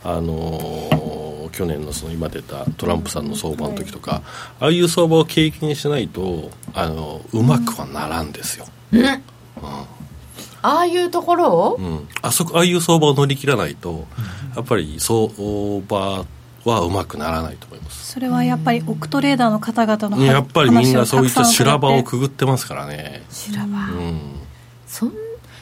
[0.04, 4.22] うん、あの去年のその今出たトランプさんの相場の時とか、
[4.60, 9.22] ああいう相場を経験しないとあのうまくはならんですよ、うん、うん、
[10.62, 14.06] ああいうところを、うん、あそこああいう相場を乗り切らないと、
[14.56, 15.28] やっぱり相
[15.88, 16.24] 場
[16.68, 18.12] はうまくならないと思います。
[18.12, 23.22] それはやっぱりオクトレーダーの方々のやっぱりみんなそういった修羅場をくぐってますからね。
[23.30, 23.70] 修羅場、う
[24.12, 24.20] ん、
[24.86, 25.12] そん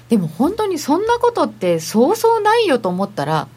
[0.09, 3.49] でも本当にそんなことってそうそうないよと思ったら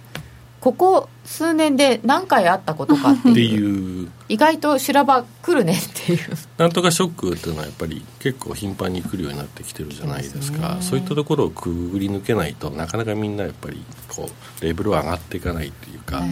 [0.60, 6.20] ここ数年で何回あったことかっていう意外と修羅場来るねっていう。
[6.58, 10.78] なんとかショックっていうのはやっぱり結構頻繁に来るようになってきてるじゃないですか。
[10.82, 14.30] そういったところをくぐり抜けないとなかなかみんなやっぱりこ
[14.62, 16.24] うレベルは上がっていかないっていうか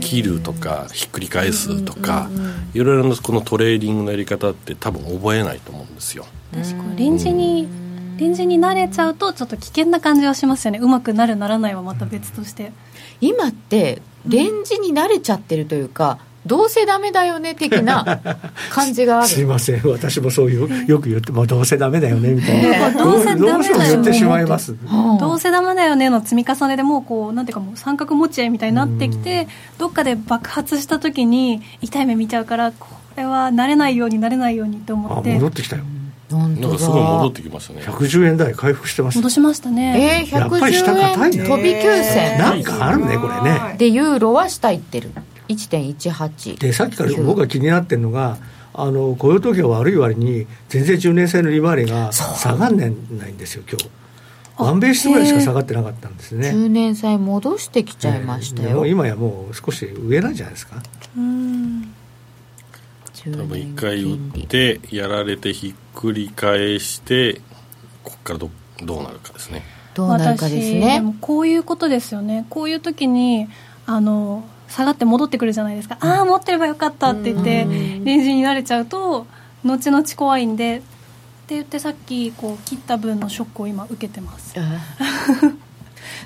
[0.00, 2.30] 切るとかひっくり返すとか
[2.72, 6.26] いろいろなこのトレーディングのやり方って多分覚えないと思うんですよ。
[6.54, 6.96] 確かに。
[6.96, 7.68] レンジに
[8.16, 10.78] レンジに慣れちゃうとちょっと危険な感じはしますよね。
[10.80, 12.70] うまくなるならないはまた別として、
[13.20, 18.20] 今ってレンジに慣れちゃってるというかどうせダメだよね的な
[18.70, 19.28] 感じがある。
[19.28, 19.82] すいません。
[19.84, 23.88] 私もそういうよく言ってもどうせダメだよねみたいな、どうせダメだよね。
[23.90, 24.74] 言ってしまいます、
[25.20, 29.48] どうせダメだよねの積み重ねでもうこうなんていうかもう三角持ち合いみたいになってきて
[29.78, 35.34] どっかで爆発した時に痛い目見ちゃうからこれは慣れないようになれないようにと思って。
[35.34, 35.82] 戻ってきたよ。
[36.30, 37.82] なんかすごい戻ってきましたね。
[37.82, 40.24] 110円台回復してます戻しましたね。
[40.30, 43.74] えー、110円飛び9銭なんかあるねこれね。
[43.78, 45.10] でユーロは下行ってる
[45.50, 48.38] 1.18でさっきから僕が気になってるのが
[48.72, 53.88] あの雇用統計が悪い割に全然10年債の利回りが下がんないんですよ今日。
[54.56, 56.50] ワンベースぐらいしか下がってなかったんですね。
[56.50, 60.82] 10年債戻してきちゃいましたよ、もう今やもう少し上なんじゃないですか。
[61.16, 61.94] うん。
[63.24, 67.40] 多分一回売ってやられてひっくり返して
[68.02, 68.50] ここからど
[68.82, 69.62] どうなるかですね。
[69.94, 71.02] どうなるかですね。
[71.20, 72.46] こういうことですよね。
[72.48, 73.48] こういう時に
[73.92, 77.66] あの下がって戻ってくるじゃないですか、うん、ああ持ってればよかったって言って
[78.04, 79.26] レンジに慣れちゃうと
[79.64, 80.80] 後々怖いんでっ
[81.48, 84.54] て言ってさっきこう切った分のショックを今受けてます。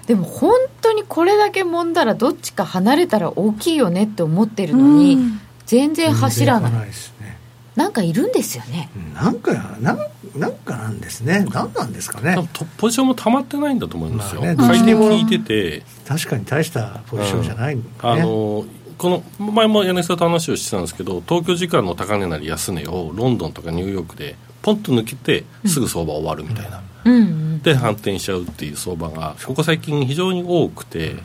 [0.06, 5.18] でも本当にこれだけ揉んだらどっちか離れたら大きいよねって思ってるのに、
[5.64, 6.72] 全然走らない。
[6.72, 7.38] ないですね
[7.76, 8.88] なんかいるんですよね。
[9.14, 9.98] なんかなん
[10.36, 11.46] なんかなんですね。
[11.50, 12.36] 何なんですかね。
[12.76, 15.82] ポジションもたまってないんだと思いますよ、まあね、買い手聞いてて。
[16.06, 17.82] 確かに大したポジションじゃない、ね。
[18.02, 18.64] うん、あの
[18.96, 31.16] この前も柳沢と話をしてたんですけど東京時間の高値なり安値をロンドンとかニューヨークでポンと抜けてすぐ相場終わるみたいな、うん、で反転しちゃうっていう相場がここ最近非常に多くて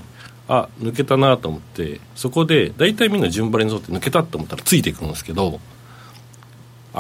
[0.48, 5.60] あ抜けたなと思ってそこで大体みんな順張りに沿って抜けたと思ったらついていくんですけど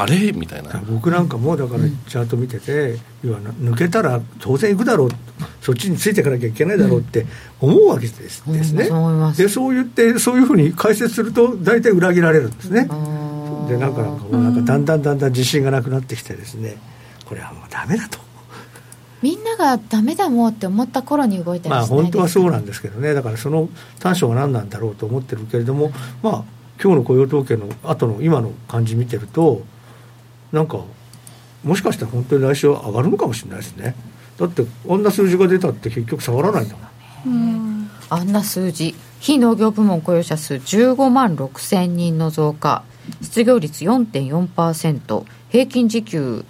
[0.02, 0.32] あれ？
[0.32, 0.82] みたいな。
[0.90, 5.10] 僕なんかもだからチャート見てて、要は抜けたら当然行くだろう。
[5.62, 7.26] そっちについていかなきゃいけないだろうって
[7.60, 8.74] 思うわけですうん、です。
[8.74, 8.90] ね、
[9.38, 12.88] でそう言ってそういうふうに解説すると大体裏切られるんですね。
[13.68, 14.56] でなんかなんかなん。
[14.56, 16.78] かだんだんだんだん自信がなくなってきてですね。
[17.26, 18.20] これはもうダメだと。
[19.22, 23.14] みんながダメだもんって思った頃に動いたりまあ本当はそうなんですけどね。
[23.14, 23.68] だからその
[24.00, 25.92] 短所は何なんだろうと思ってるけれども
[26.24, 26.44] まあ
[26.82, 29.62] 今日の雇用統計の後の今の感じ見てると
[30.52, 30.84] なんか
[31.64, 33.96] もしかしたら本当に来週は上がるのかもしれないですね。
[34.38, 36.76] だってあんな数字が出たって結局下がらないんだ
[37.26, 37.92] もん。
[38.10, 38.96] あんな数字。
[39.20, 42.84] 非農業部門雇用者数15万6千人の増加。
[43.22, 46.46] 失業率4.4%平均時給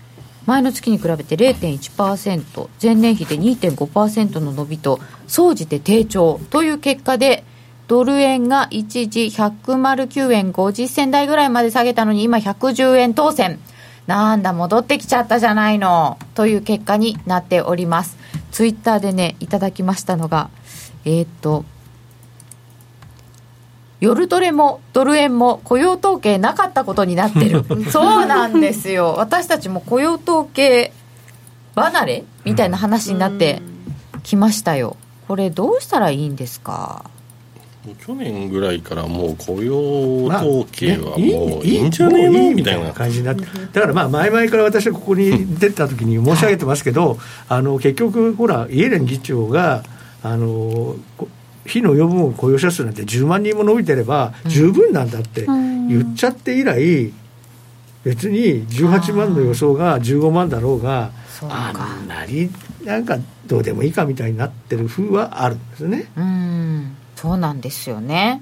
[0.45, 6.39] 前の月に比べて0.1%前年比で2.5%の伸びと総じて低調。
[6.51, 7.43] という結果で
[7.87, 13.59] ドル円が一時109円50銭台ぐらいまで下げたのに今110円当選
[14.09, 16.17] なんだ戻ってきちゃったじゃないの。
[16.33, 18.17] という結果になっております。
[18.51, 20.49] ツイッターでねいただきましたのが
[21.05, 21.63] えっ、と
[23.99, 27.63] 夜トレもドル円も雇用統計なかったことになってる。
[27.93, 29.13] そうなんですよ。
[29.19, 30.91] 私たちも雇用統計
[31.75, 33.61] 離れみたいな話になって
[34.23, 34.97] きましたよ。
[35.27, 37.05] これどうしたらいいんですか？
[38.05, 42.91] 去年ぐらいからもう雇用統計はもういいんじゃねえのみたいな。
[42.91, 49.83] 感じになってだからまあ前々から私はここに出た時に申し上げてますけどあの結局ほらイエレン議長が
[50.21, 50.95] あの
[51.65, 57.13] 非の予分雇用者数なんて10万人も伸びてれば十分なんだって言っちゃって以来、
[58.03, 61.11] 別に18万の予想が15万だろうが
[61.43, 62.49] あんまり
[62.83, 66.11] なんかどうでもいいかみたいになってる風はあるんですね。
[66.17, 68.41] うんそうなんですよね。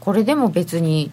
[0.00, 1.10] これでも別に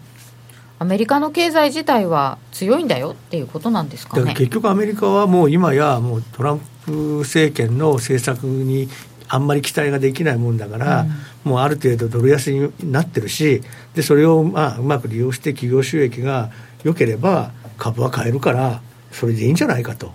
[0.78, 4.32] アメリカの経済自体は強いんだよっていうことなんですかね。
[4.32, 8.88] 結局アメリカはもう今やもうトランプ政権の政策に
[9.28, 11.02] あんまり期待ができないもんだから、
[11.44, 13.60] うん、もうある程度ドル安になってるし
[13.94, 16.50] でそれをまあうまく利用して企業収益が
[16.82, 18.80] 良ければ株は買えるから
[19.12, 20.12] それでいいんじゃないかと、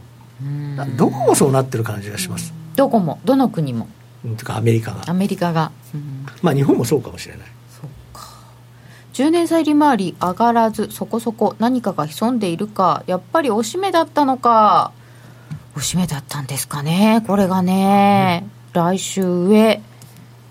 [0.97, 3.87] どこもそうなってる感じがします、どこもどの国も
[4.37, 5.09] とかアメリカが。
[5.09, 5.71] アメリカが、
[6.41, 7.47] まあ日本もそうかもしれない。
[7.69, 8.29] そうか。
[9.13, 14.91] 10年債利回り上がらずそこそこ何かが潜んでいるかやっぱりおしめだったのか。
[15.77, 19.81] おしめだったんですかねこれがね、来週上。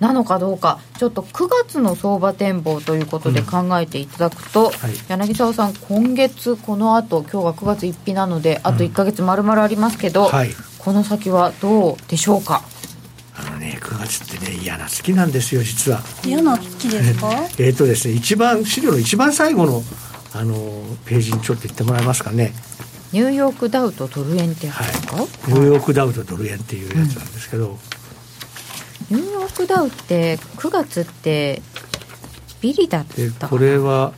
[0.00, 0.80] なのかどうか。
[0.98, 12.56] ちょっと9月の相場展望ということで考えていただくと、うんはい、柳沢さん今月この後今日が9月1日なのであと1か月まるまるありますけど、うんはい、この先はどうでしょうか。
[12.56, 12.73] あのね9
[14.06, 16.00] 月ってね嫌な月なんですよ実は。
[16.24, 17.30] 嫌な月ですか？
[17.58, 19.82] えっとですね一番資料の一番最後の
[20.32, 22.52] あのページにちょっと言ってもらえますかね。
[23.12, 27.76] ニューヨークダウとドル円ってやつですか、はい、ニューヨークダウとドル円っていうやつなんですけど、うん
[29.10, 31.60] ニューヨークダウって9月って
[32.62, 33.04] ビリだっ
[33.38, 33.48] た？
[33.48, 34.12] これは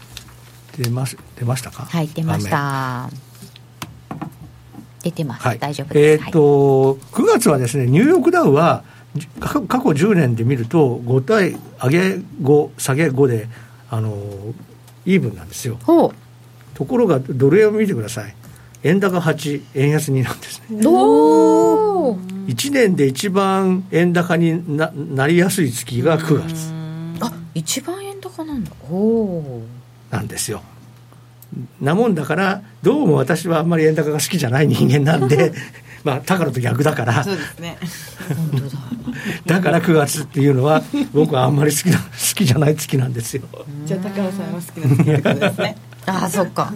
[0.78, 1.86] 出ます出ましたか？
[1.90, 3.10] はい出ました。
[5.02, 6.24] 出てます、はい、大丈夫です。
[6.24, 8.82] えっ、と、はい、9月はですねニューヨークダウは
[9.40, 11.98] 過去10年で見ると5対上げ
[12.42, 13.48] 5下げ5で
[13.90, 14.16] あの
[15.04, 15.78] イーブンなんですよ。
[16.74, 18.34] ところがドル円を見てください。
[18.82, 20.86] 円高8円安2なんですね。
[20.86, 22.14] お
[22.46, 26.72] 1年で一番円高にななりやすい月が9月。
[27.20, 28.70] あ一番円高なんだ。
[28.90, 29.62] おお
[30.10, 30.62] なんですよ。
[31.80, 35.52] なもんだからどうも私はあんまり円高が好きじゃない人間なんで
[36.06, 37.24] まあ高野と逆だから。
[37.24, 37.78] そうですね。
[39.44, 42.04] だから9月っていうのは僕はあんまり好きな好
[42.36, 43.42] きじゃない月なんですよ。
[43.84, 45.76] じゃあ高野さんは好きな月ですね。
[46.06, 46.72] ああそっか。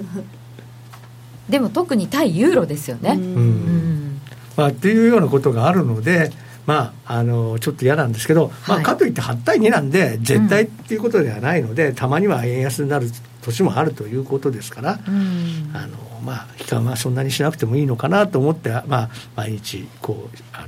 [1.48, 3.12] でも特に対ユーロですよね。
[3.12, 4.20] うん、
[4.56, 6.32] まあ、っていうようなことがあるので、
[6.66, 13.08] まあ、あのちょっと嫌なんですけど、はい、まあ、かといって8対2なんで絶対っていうことではないので、うん、たまには円安になる
[13.42, 20.66] 年もあるということですから、うん、あのまあ、悲観はそんなにしなくてもいいのかなと思って、まあ、毎日こうあ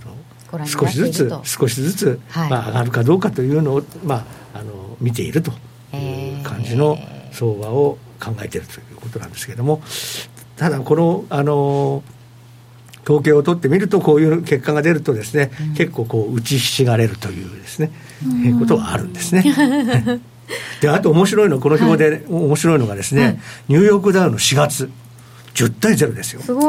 [0.59, 5.53] の少しずつ少しずつ、はい、まあ、上がるかどうかというのを、まあ、あの見ていると
[5.97, 6.99] いう感じの
[7.33, 9.83] 相場を考えているということなんですけれども
[10.57, 12.03] ただこのあの
[13.05, 17.91] 統計を取ってみるとこういう結果が出るとですね、うん、結構こう打ちひしがれるというですね、
[18.25, 19.43] うん、ことがあるんですね。
[20.81, 23.39] であと面白いのこの表で、はい、面白いのがですね、はい、
[23.69, 24.91] ニューヨークダウの4月
[25.55, 26.43] 10対0ですよ。
[26.43, 26.63] すご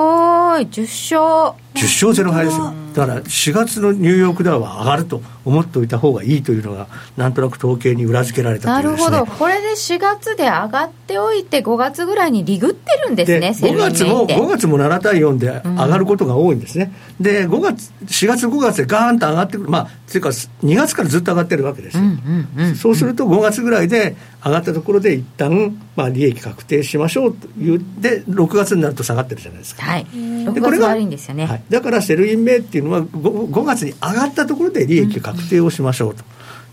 [0.59, 0.81] い10
[1.15, 1.62] 勝。
[1.75, 2.73] 10勝0敗ですよ。
[2.93, 9.25] だから4月のニューヨークダウは上がると思っておいた方がいいというのがなんとなく統計に裏付けられたという、ね、なるほど。
[9.25, 19.69] これで4月で上がっておいて5月ぐらいにリグってるんですね5月も5月も7対4で上がることが多いんですね、うん、で5月4月5月でガーンと上がってくる。
[19.69, 29.81] まあっていうか2月からずっと上がってるわけですよ、うんうんうん、そうすると5月ぐらいで上がったところで一旦まあ利益確定しましょうというで6月になると下がってるじゃないですか。
[29.81, 30.05] はい。
[30.05, 36.23] 6月悪いんですよね、はい、だから Sell in May っていうのは 5, 5月に上がったところで利益確定をしましょうと。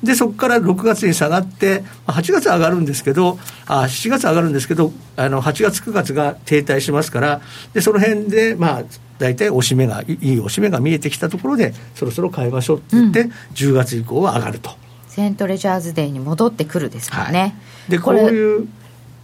[0.03, 7.41] でそこから6月に下がって、8月上がるんですけど、あ7月上がるんですけど、あの8月、9月が停滞しますから、
[7.75, 8.83] でその辺で、まあ、
[9.19, 14.71] 大体おしめが、いいおしめが見えてきたところで、そろそろ買いましょうって言って、うん、10月以降は上がると。
[15.07, 17.41] セントレジャーズデーに戻ってくるですからね。
[17.41, 17.47] は
[17.89, 18.69] い、でこういう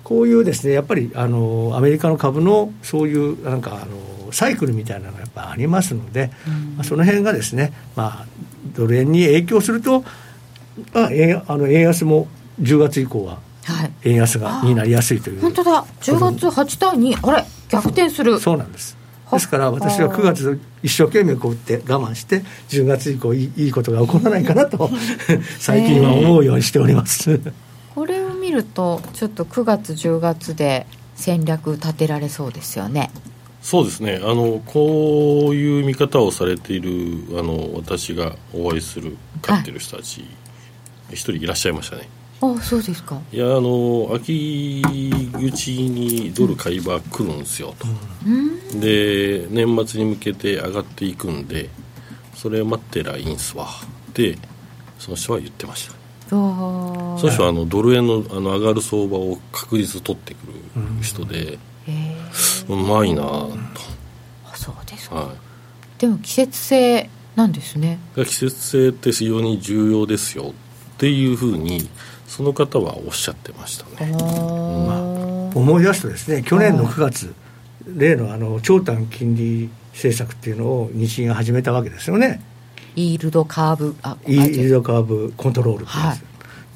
[0.07, 8.27] こういうですねやっぱりあのアメリカの株のそういうなんかあのサイクルみたいなのがやっぱありますので、うん、まあ、その辺がですね、まあ、
[8.77, 10.05] ドル円に影響すると、
[10.95, 12.29] あ、円あの円安も
[12.63, 13.41] 10月以降は
[14.05, 15.41] 円安が、になりやすいという。
[15.41, 15.85] 本当だ。
[16.01, 18.39] 10月8対2あれ逆転する。
[18.39, 18.97] そうなんです。
[19.33, 24.89] ですから私は9月一生懸命こうって我慢して10月以降いいいいことが起こらないかなと
[25.59, 27.53] 最近は思うようにしております、これ
[28.47, 33.11] を見るとちょっと9月10月で戦略立てられそうですよね。
[33.61, 34.21] そうですね。
[34.23, 40.25] あのこういう見方をされているあの私がお会いする飼ってる人たち
[41.11, 42.09] 一人いらっしゃいましたね。
[42.41, 43.21] あそうですか。
[43.33, 44.83] いやあの秋
[45.33, 47.89] 口にドル買い場来るんですよと、
[48.27, 51.71] うん、で年末に向けて上がっていくんで
[52.35, 53.67] それ待ってらいいんすわ
[54.11, 54.37] って
[54.99, 55.96] その人は言ってました
[56.29, 60.53] その人はあのドル円のあの上がる相場を確実取ってくる
[61.03, 61.59] 人で、
[62.69, 62.77] う。
[62.77, 63.53] まいなと
[64.45, 64.75] あそう。
[64.87, 70.53] ですか、はい、でも季節性なんですね季節性って非常に重要ですよっ
[70.99, 71.37] ていう。
[71.37, 71.57] ふう。
[71.57, 71.89] に
[72.27, 75.01] その方はおっしゃってましたね、まあ、
[75.55, 77.35] 思い出すとですね去年の9月
[77.87, 80.57] 例のあの長短金利政策っていう。
[80.57, 82.41] のを日銀が始めたわけですよね
[82.97, 86.19] イールドカーブあイールドカーブコントロールってやつ、はい。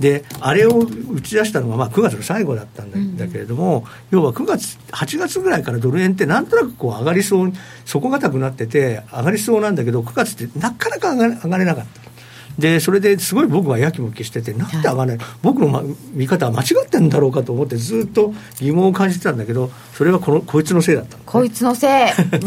[0.01, 7.53] であれを打ち出したのがまあ9月の最後だったんだ,、けれども、要は9月8月ぐらいからドル円ってなんとなくこう上がりそう
[7.85, 12.11] 底堅くなってて上がりそうなんだけど9月ってなかなか上がれ上がれなかった。
[12.59, 21.91] でそれですごい僕はやきもきしててなんで上がらない、僕の、ま、見方は間違ってんだろうかと思ってずっと疑問を感じてたんだけどそれはこのこいつのせいだった、ね、こいつのせい。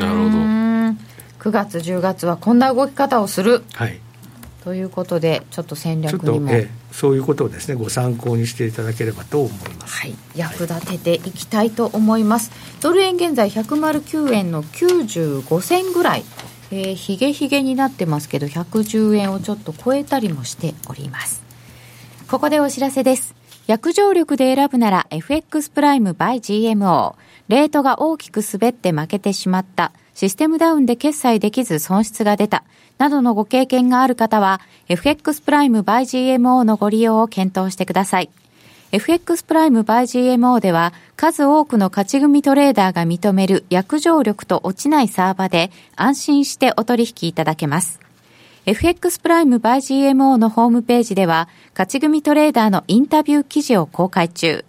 [0.00, 0.39] なるほど
[1.40, 3.98] 9月10月はこんな動き方をする、はい、
[4.62, 16.24] ということでちょっと戦略にも、ええ、そういうことをですねご参考にしていただければと思います、はい、役立てていきたいと思います、はい、ドル円現在109円の95銭ぐらい。
[16.72, 21.42] えー、ひげひげになってますけど110円をちょっと超えたりもしております。
[22.30, 23.34] ここでお知らせです。
[23.66, 27.16] 約定力で選ぶなら FX プライム by GMO
[27.48, 32.64] レートが大きく滑って負けてしまったシステムダウンで決済できず損失が出た、
[32.98, 38.30] などのご経験がある方は、FX プライム by GMO のご利用を検討してください。
[38.92, 40.02] FX プライム by
[40.34, 48.00] GMO では数多くの勝ち組トレーダーが認める約定力と落ちないサーバで安心してお取引いただけます。
[48.66, 49.76] FX プライム by
[50.10, 54.64] GMO のホームページでは勝ち組トレーダーのインタビュー記事を公開中。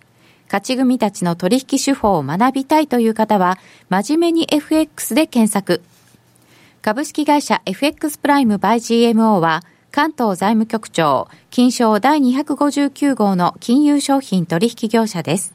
[0.52, 5.82] 勝ち組たちの取引手法を学びたいという方は真面目に FX で検索。
[6.82, 15.54] 株式会社 FX プライム by GMO は関東財務局長、金賞第259号の金融商品取引業者です。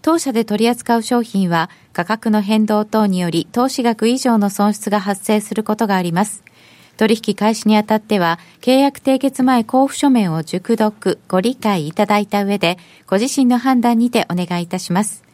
[0.00, 6.42] 当社で取り扱う商品は価格の変動等により投資額以上の損失が発生することがあります。
[7.00, 12.76] 取引開始にあたっては、契約締結前交付書面を熟読、ご理解いただいた上で、
[13.06, 15.24] ご自身の判断にてお願いいたします。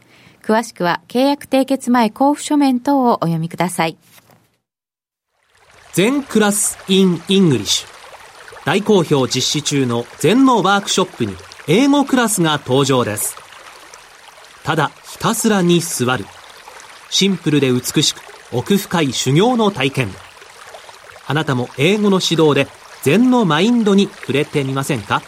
[0.44, 3.96] 詳しくは、契約締結前交付書面等をお読みください。
[5.92, 7.88] 禅 class in English。
[8.64, 11.34] 大好評実施中の禅のワークショップに
[11.66, 13.34] 英語クラスが登場です。
[14.62, 16.26] ただひたすらに座る。
[17.10, 18.20] シンプルで美しく
[18.52, 20.25] 奥深い修行の体験。
[21.26, 22.68] あなたも英語の指導で
[23.02, 25.22] 禅のマインドに触れてみませんか？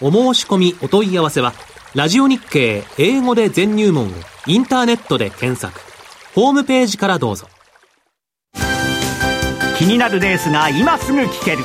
[0.00, 1.52] お申し込みお問い合わせは、
[1.94, 4.10] ラジオ日経英語で全入門を
[4.46, 5.80] インターネットで検索。
[6.34, 7.48] ホームページからどうぞ。
[9.78, 11.58] 気になるレースが今すぐ聞ける。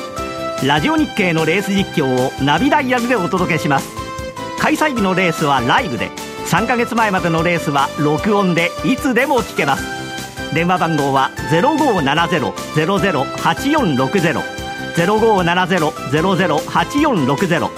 [0.64, 3.94] ラジオ日経のレース実況をナビダイヤルでお届けします
[4.58, 6.08] 開催日のレースはライブで
[6.46, 10.05] 3ヶ月前までのレースは録音でいつでも聞けます
[10.54, 14.42] 電話番号は0570-008460
[14.96, 17.70] 0570-008460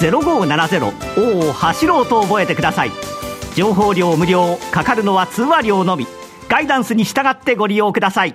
[0.00, 2.92] 0570を走ろうと覚えてください。
[3.54, 6.06] 情報料無料かかるのは通話料のみ。
[6.48, 8.34] ガイダンスに従ってご利用ください。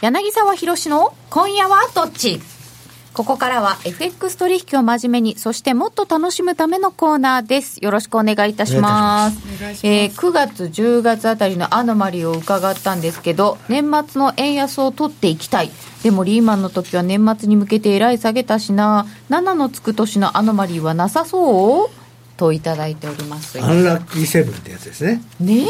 [0.00, 2.40] 柳沢博の今夜はどっち？
[3.14, 7.76] ここからは FX 取引を真面目に、そしてもっと楽しむためのコーナーです。
[7.84, 9.36] よろしくお願いいたします。
[9.36, 15.70] ますえー、9月、10月あたりのアノマリーを伺ったんですけど、年末の円安を取っていきたい。
[16.02, 21.90] でもリーマンの時は年末に向けてえらい下げたしな、7のつく年のアノマリーはなさそう？
[22.38, 25.22] といただいておりますアンラッキーセブンってやつですね。
[25.38, 25.66] ね？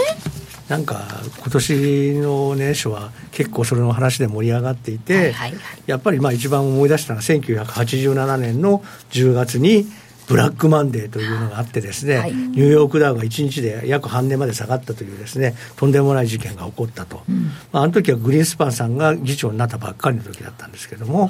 [0.69, 1.03] なんか
[1.39, 9.87] 今年の年初は結構それの話で盛り上がっていて、はいはいはい、やっぱりまあ一番思い出したのは1987年の10月に
[10.29, 21.29] ブラックマンデーというのがあってですね、はい、ニューヨークダウが1日で約半年まで下がったというですねとんでもない事件が起こったと、うん、まあ、あの時はグリーンスパンさんが議長になったばっかりの時だったんですけども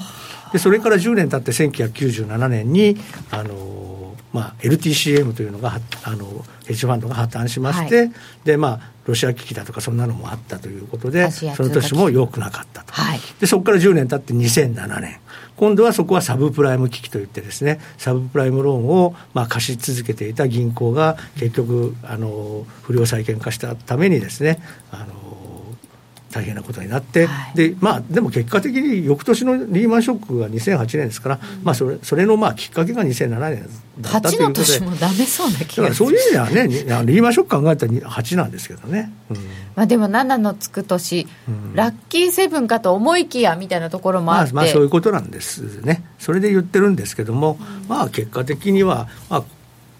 [0.52, 2.96] でそれから10年経って1997年に
[3.30, 4.02] あの
[4.32, 6.24] まあ、LTCM というのがあの
[6.64, 8.12] ヘッジファンドが破綻しまして、はい、
[8.44, 15.18] でまあ、ロシア危機だとかそんなのもあったということでその年も良くなかったと、はい、でそこから10年経って2007年。
[15.56, 24.58] 今度はそこはサブプライム危機といってですねサブプライムローンをまあ貸し続けていた銀行が結局あの不良債権化したためにですね
[24.90, 25.31] あの
[26.32, 33.68] 大変なことになって、はい、でまあ、でも結果的に翌年のリーマンショックが2008年ですから、うん、まあ、それそれのまあきっかけが2007年
[34.00, 36.68] だったということで、8の年もダメそうな気がそういう意味ではね、
[37.04, 39.12] リーマンショック考えたら8なんですけどね。
[39.30, 39.36] うん、
[39.76, 47.58] まあ、でも7のつく年、うん、ラッキーセブンかと思いきやみたいなところもあって、まあ、まあそういうことなんですね、それで言ってるんですけども、
[47.88, 49.44] まあ、結果的には、まあ、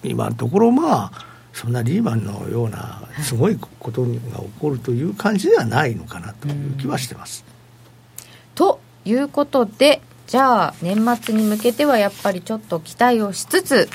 [0.02, 4.14] 今のところ、まあ、そんなリーマンのようなすごいことが起
[4.58, 7.44] こるという感じではないのかなという気はしてます。
[8.54, 13.88] ということでじゃあ年末に向けてはやっぱりちょっと期待をしつつ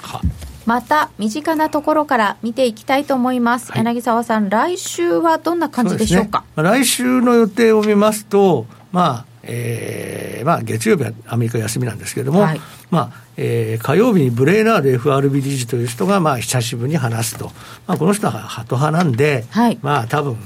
[0.65, 17.51] また身近なところから見ていきたいと思います、はい、柳沢さん来週はどんな感じでしょうか、ね、来週の予定を見ますとまあえーまあ、月曜日はアメリカ休みなんですけれども、はい、まあえー、火曜日にブレイナード FRB 理事という人が、まあ、久しぶりに話すと、
[17.85, 20.37] まあ、この人はハト派なんで、はい、まあ多分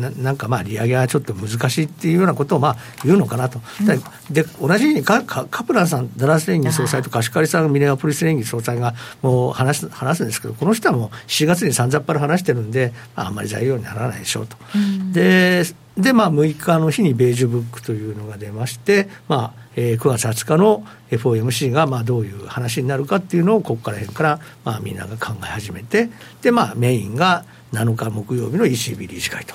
[0.00, 3.86] ななんかまあ利上げはちょっと難しいっていうようなことをまあ言うのかなと、うん、
[4.32, 14.56] で同じようにカカプランさん、ダラス連議総裁と貸し借りさん、ミネアポリス連議総裁がもう話す話すんですけど、この人はもう7月にさんざっぱら話してるんで、まあ、あんまり材料にならないでしょうと。
[14.74, 15.64] うん、で
[15.96, 26.10] で、まあ、6日の日にベージュブックというのが出まして、まあえー、9月20日の FOMC がまあどういう話になるかっていうのをここから辺からまあみんなが考え始めて
[26.42, 29.54] で、まあ、メインが7日木曜日の ECB 理事会と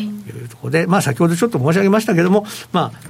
[0.00, 0.08] い。
[0.44, 3.00] うところで、はい、まあ、先ほどちょっと申し上げましたけれども、まあ、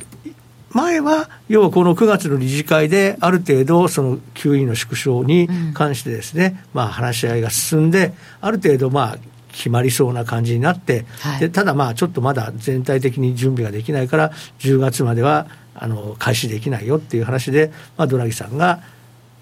[0.72, 9.18] 前は要はこの9月の理事会である程度その QE の縮小に関してですね、うん、まあ話し合いが進んである程度まあ
[9.52, 15.48] 決まりそうな感じになって、はい、でただまあちょっとまだ全体的に準備ができないから10月までは
[15.82, 18.80] あの開始できないよっていう話で、まあ、ドラギさんが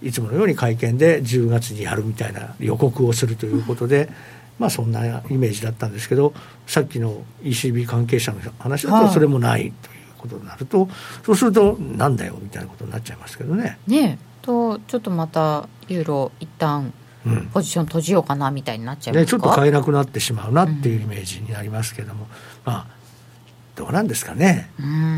[0.01, 4.09] いつものように会見で10月にやるみたいな予告をするということで、
[4.61, 6.33] まあ、そんなイメージだったんですけど
[6.69, 9.73] さっきの ECB 関係者の話だとそれもないという
[10.17, 10.89] ことになると、
[11.25, 13.79] そうするとなんだよみたいなことになっちゃいますけどね。
[13.87, 16.93] ねとちょっとまたユーロ一旦
[17.53, 22.27] ポジション閉じようかなみたいになっちゃいますか、ね、ちょっと買えなくなってしまうなっていうイメージになりますけども、
[22.65, 22.98] まあ
[23.79, 24.69] どうなんですかね、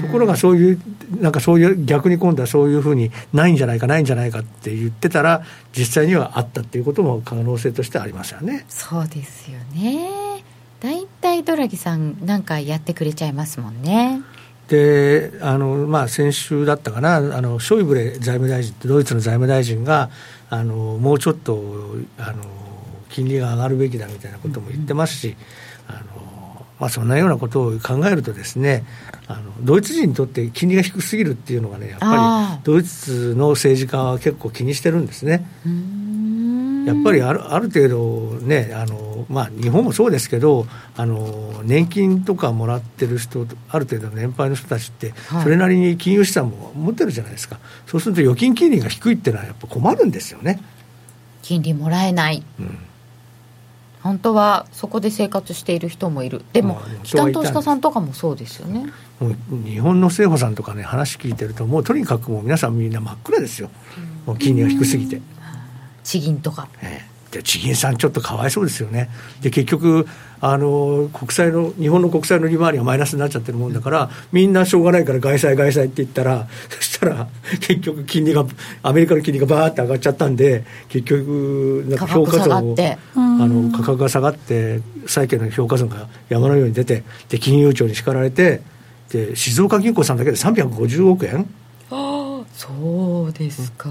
[0.03, 0.81] ところがそういう、
[1.19, 5.43] なんかそういう、逆に今度はそういうふうにないんじゃないか、ないんじゃないかって言ってたら、
[5.75, 8.67] 実際にはあったっていうことも可能性としてありますよね。
[8.69, 10.11] そうですよね。
[10.79, 14.21] 大体ドラギさん、なんかやってくれちゃいますもんね。
[14.69, 20.11] であの、まあ、先週だったかな、あのショイブレ財務大臣ドイツの財務大臣が、
[20.51, 21.63] あのもうちょっと
[22.19, 22.45] あの
[23.09, 25.35] 金利が上がるべきだみたいなことも言ってますし、
[25.89, 26.20] あの
[26.81, 28.85] まあ、そんなようなことを考えるとですね
[29.28, 35.47] あのドイツ人にとって金利が低すぎるっていうのがねやっぱりドイツの政治家は結構気にしてるんですね。
[36.87, 40.66] やっぱりあるある程度ねあの、まあ、日本もそうですけど
[40.97, 45.12] あの年金とかもらってる人ある程度の年配の人たちって、
[45.43, 47.59] それなりに金融資産も持ってるじゃないですか。
[47.87, 50.61] そうすると預金金利が低いっていうのはやっぱ困るんですよね。
[51.43, 52.78] 金利もらえない、うん
[54.03, 56.42] 本当はそこで生活している人もいる。
[56.53, 58.86] でも、まあ、機関投資家さんとかもそうですよね。
[59.64, 63.70] 日本の政府さんとかね話聞いてるともうとにかくもう皆さんみんな真っ暗ですよ、
[64.26, 65.20] もう金利が低すぎて。
[66.03, 66.68] 地銀とか。
[66.82, 69.11] ええで地銀さん、ちょっとかわいそうですよね、
[69.41, 70.07] で結局
[70.43, 77.28] あの、国債の、日本の国債の利回りがマイナスになっちゃってるもんだから、みんなしょうがないから、外債、外債って言ったら、 そしたら、
[77.61, 78.47] 結局、金利が、
[78.83, 82.76] アメリカの金利がばーって上がっちゃったんで、結局、なんか評価損を、
[83.14, 88.62] あの価格が下がって、債券の評価損が山のように出て、で金融庁に叱られて、
[89.11, 91.47] で静岡銀行さんだけで350億円。
[92.53, 93.91] そうですか、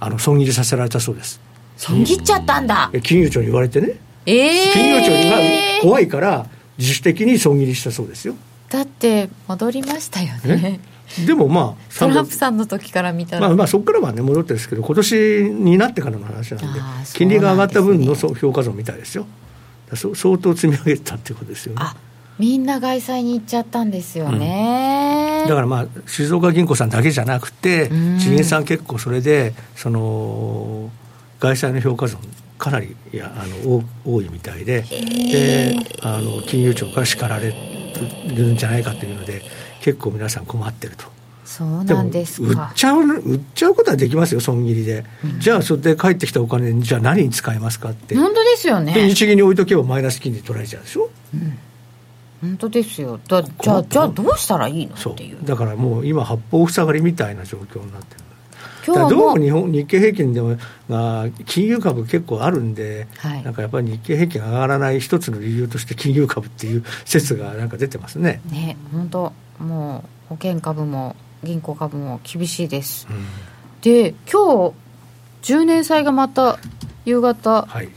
[0.00, 1.40] あの損切りさせられたそうです
[1.78, 2.90] 損切っちゃったんだ。
[3.02, 3.94] 金融庁に言われてね、
[4.26, 5.38] えー、金融庁には
[5.80, 8.34] 怖いから自主的に損切りしたそうですよ。
[8.68, 10.80] だって戻りましたよね。
[11.24, 13.46] でもまあトランプさんの時から見たら。
[13.46, 15.14] まあまあそこからはね戻ってるんですけど今年
[15.54, 16.80] になってからの話なんで
[17.14, 19.26] 金利が上がった分の評価損みたいですよ。
[19.94, 21.82] 相当積み上げたっていうことですよね。
[22.38, 30.88] みんな外債に行っちゃったんですよね、うん、だからまあ静岡銀行さんだけじゃなくて地銀さん結構それでその
[31.40, 32.20] 外債の評価損
[32.58, 37.54] かなりいやあの多いみたいでであの金融庁から叱られ
[38.26, 39.42] るんじゃないかというので
[39.80, 41.18] 結構皆さん困ってると。
[41.44, 48.14] そうなんです売っちゃう売っちゃうことはできますよ損切りで、うん、じゃあそれで帰ってきたお金じゃあ何に使いますかって。
[48.16, 48.92] 本当ですよね。
[48.92, 51.58] 日銀に置いとけばマイナス金利取られちゃうでしょ、うん。
[52.42, 53.18] 本当ですよ。
[53.26, 55.38] だじゃあじゃあどうしたらいいのっていう。
[55.42, 58.27] だからもう今八方塞がりみたいな状況になってる
[58.94, 60.56] 今日どうも日本日経平均でも、
[60.88, 68.40] まあ、金融株結構あるんで、はい、なんかやっぱり日経平均上がらない一つの理由として金融株っていう説がなんか出てますね。
[68.50, 73.06] ね本当もう保険株も銀行株も厳しいです。
[73.10, 73.26] うん、
[73.82, 74.72] で今
[75.42, 76.58] 日10年債がまた
[77.04, 77.88] 夕方、はい、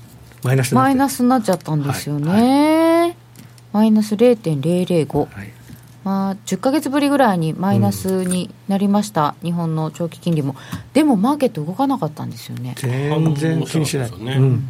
[0.43, 0.55] マイ
[0.95, 2.31] ナスになっちゃったんですよね。
[2.31, 3.01] はい。
[3.01, 3.15] はい。
[3.73, 5.53] マイナス0.005、はい、
[6.03, 10.55] まあ、10か月ぶりぐらいにマイナスになりました、うん、日本の長期金利も、
[10.93, 12.75] でもマーケット動かなかったんですよね。
[12.77, 14.63] 全然気にしない、ね、うん、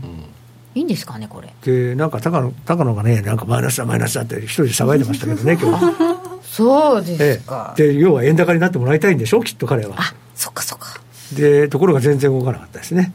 [0.75, 1.53] いいんですかね、これ。
[1.63, 5.95] で、なんか高野高野がね、なんかマイナスだ、マイナスだって一人で騒いでましたけどね、 今日
[6.43, 9.95] そうですか、ええ、で、要は円高になってもらいたいんでしょ、きっと彼は。
[9.97, 10.99] あそっかそっか。
[11.33, 13.13] で、ところが全然動かなかったですね。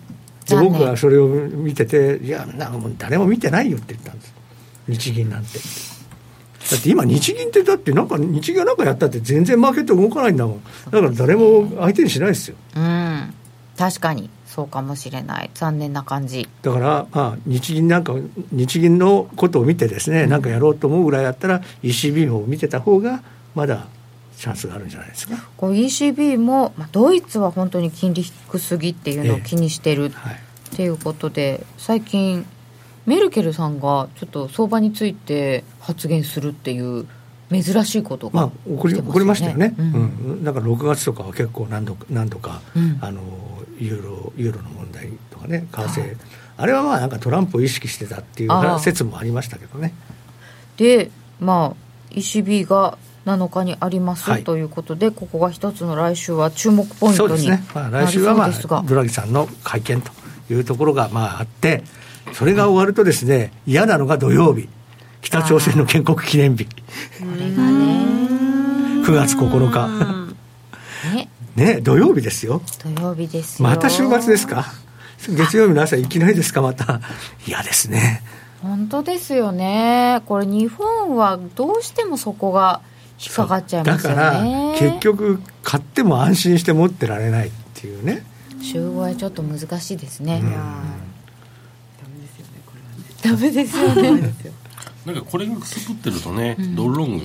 [0.48, 4.32] で僕はそれを見てて、いや、なんかもう誰も見てないよって言ったんです。
[4.88, 5.58] 日銀なんて。
[6.70, 12.56] だって今、日銀って、だってなんか、日銀がなんかやったって、全然マーケット動かないんだもん、だから誰も相手にしないですよ。
[12.76, 13.34] うん。
[13.76, 14.30] 確かに。
[14.56, 15.50] そうかもしれない。
[15.52, 16.48] 残念な感じ。
[16.62, 18.14] だから、まあ、日銀なんか
[18.50, 23.22] 日銀のことを見てですね、うん、なんかやろうと思うぐらいだったら ECB を見てた方が
[23.54, 23.86] まだ
[24.38, 25.36] チャンスがあるんじゃないですか。
[25.58, 32.46] こう ECB も、まあ、ドイツは本当に金利低すぎっていうのを気にしてる、ええはい、っていうことで最近
[33.06, 37.06] メルケルさんがちょっと相場について発言するっていう
[37.50, 39.98] 珍しいことが、まあ、起こり起こりましたよね、うん、う
[40.34, 43.22] ん、だから6月とかは結構何度何度か、うん、あの
[43.78, 46.16] ユーロユーロの問題とかね為替、
[46.56, 49.94] あれはまあなんかトランプを意識してたっていう説もありましたけどね。
[50.76, 60.12] でまあ ECB が7日にあります、はい、ということでここが一つの来週は注目ポイントになりそうですね、まあ、来週は、まあ、ドラギさんの会見と
[60.48, 61.82] いうところがまああって
[62.32, 64.68] それが終わるとですね嫌なのが土曜日。
[65.22, 66.66] 北朝鮮の建国記念日。
[66.66, 66.70] こ
[67.38, 68.06] れがね。
[69.06, 71.14] 9月9日。
[71.14, 71.28] ね。
[71.56, 72.62] ね土曜日ですよ。
[72.82, 74.66] 土曜日ですまた週末ですか？
[75.28, 76.62] 月曜日の朝いきなりですか？
[76.62, 77.00] また。
[77.46, 78.22] 嫌ですね。
[78.62, 80.22] 本当ですよね。
[80.26, 82.80] これ日本はどうしてもそこが
[83.24, 84.16] 引っかかっちゃいますよね。
[84.16, 84.42] だから
[84.78, 88.24] 結局買っても安心して持ってられないっていうね。
[88.62, 90.52] 集合はちょっと難しいですね、うん、
[93.26, 94.32] ダメですよね。
[95.04, 97.24] なんかこれがくすぶってるとね、うん、ドルロング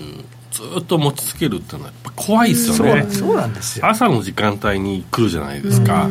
[0.52, 3.88] ずっと持ちつけるっていうのはやっぱ怖いですよね、そうなんですよ。
[3.88, 6.08] 朝の時間帯に来るじゃないですか。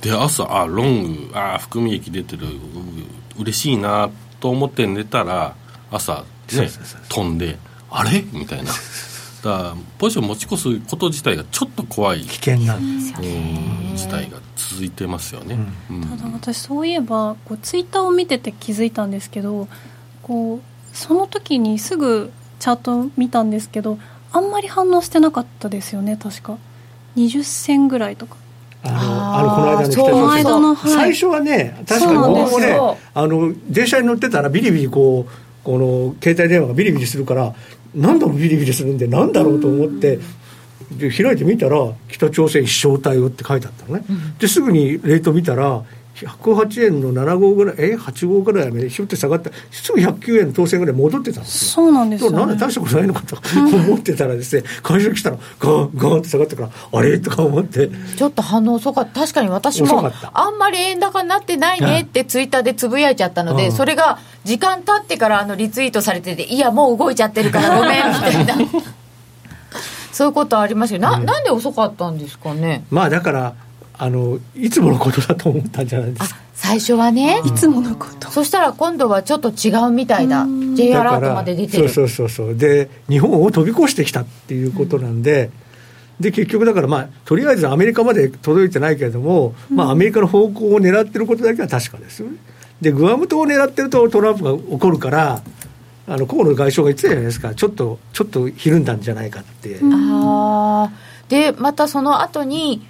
[0.00, 2.46] で朝あロングあ含み益出てる。
[3.38, 4.10] 嬉しいな
[4.40, 5.54] と思って寝たら
[5.90, 6.68] 朝ね
[7.08, 7.56] 飛んで
[7.90, 8.22] あれ？
[8.32, 8.70] みたいな。
[9.42, 12.20] だポジション持ち越すこと自体がちょっと怖い。
[12.20, 13.18] 危険なんですよ。
[13.18, 14.38] ね事態が
[14.70, 15.58] 続いてますよね、
[15.90, 19.68] うん、ただ私そういえばこうツイッターを見てて気づいたんですけど
[20.22, 23.98] こうその時にすぐチャート見たんですけど
[24.32, 26.56] あんまり反応してなかったですよね確か。
[27.16, 28.36] 20銭ぐらいとか。
[28.84, 37.54] あのあのこの間の最初はね確かに僕もねあの電車に乗ってたらビリビリこうこの携帯電話がビリビリするから
[37.94, 40.18] 何度もビリビリするんで何だろうと思って
[40.90, 44.04] で開いてみたら北朝鮮飛翔体をって書いてあったのね、
[44.38, 45.82] ですぐにレート見たら
[46.14, 51.70] 108円の7号ぐらい、え、8号ぐらいまでひょって下がって、すぐ109円の当選ぐらい戻ってたんですよ。
[51.70, 57.18] そうなんですよ、ね、なんで大したことないのかと思ってたらですね、会社来たら、ガーン、ガーンって下がってから、あれ？
[57.18, 57.90] とか思って。
[58.16, 59.20] ちょっと反応遅かった。
[59.20, 68.06] 確かに私も、あんまり円高になってないねってツイッターでつぶやいちゃったので、それが時間経ってからあのリツイートされてて、いや、もう動いちゃってるからごめん、
[68.40, 68.92] みたいな。
[70.12, 71.00] そういうことありますよ。
[71.00, 72.84] な、うん、なんで遅かったんですかね？
[72.90, 73.54] まあだから
[73.98, 76.40] あのいつものことだと思ったんじゃないですか。
[76.54, 78.30] 最初はね、いつものこと。
[78.30, 81.88] そしたら今度はちょっと違うみたいだ J アラートまで出てる。
[81.88, 82.56] そうそうそうそう。
[82.56, 85.50] で日本を飛び越してきたっていうことなんで、
[86.18, 92.36] うん、で結局だからまあとりあえずアメリカまで届いてないけれども、うん、まあアメリカの方向を狙ってることだけは確かですよね。
[92.80, 95.42] でグアム島を狙ってるとトランプが起こるから
[96.06, 97.54] あの河野外相が言ってたじゃないですか。
[97.54, 100.92] ちょっとちょっとひるんだんじゃないかって、ああ
[101.28, 102.86] でまたその後に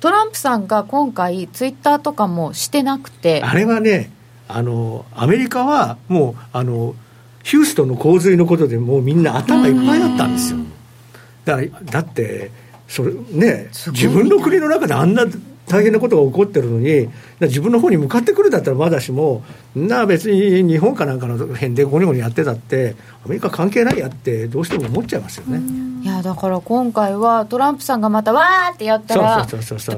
[0.00, 3.42] トランプさんが今回、ツイッターとかもしてなくて。
[3.42, 4.10] あれはね、
[4.48, 6.94] あのアメリカはもうあの、
[7.42, 10.58] ヒューストンの洪水のことでもうみんな頭いっぱいだったんですよ。
[11.44, 12.50] だだって
[12.88, 15.24] それね、自分の国の中であんな
[15.68, 17.08] 大変なことが起こってるのに、
[17.40, 19.42] 自分の方に向かってくるだったらまだしも、
[19.74, 22.94] な別に日本かなんかの辺でゴニゴニやってたって、
[23.24, 25.60] アメリカ関係ないやって、どうしても思っちゃいますよね。
[26.02, 29.44] いやだから今回はトランプさんがまたわーってやったら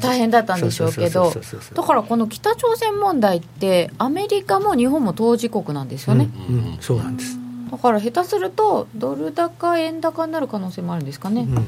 [0.00, 1.30] 大変だったんでしょうけど
[1.74, 7.38] だからこの北朝鮮問題ってアメリカも日本も当事国なんですよね、うんうん、そうなんです。
[7.70, 11.66] だから下手するとドル高円高になる可能性もあるんですかね、うん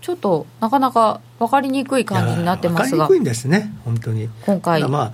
[0.00, 3.06] ちょっとなかなか分かりにくい感じになってますが。
[3.06, 4.28] 分かりにくいんですね本当に。
[4.46, 4.80] 今回。
[4.80, 5.12] ただまあ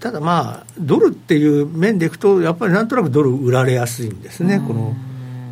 [0.00, 4.94] ただまあドルっていう面でいくとやっぱりなんとなくドル売られやすいんですねこの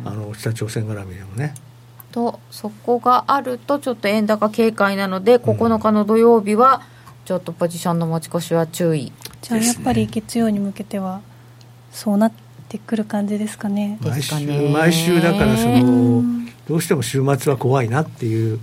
[0.05, 1.53] あの北朝鮮絡みでもね。
[2.11, 6.83] とそこがあるとちょっと円高警戒なので9日の土曜日は
[7.25, 9.11] ちょっとポジションの持ち越しは注意、
[9.41, 11.21] じゃあやっぱり月曜に向けては
[11.91, 12.33] そうなっ
[12.67, 13.97] てくる感じですかね。
[14.01, 14.35] 毎週
[14.69, 18.59] 毎週だからそのどうしても週末は怖いなっていう、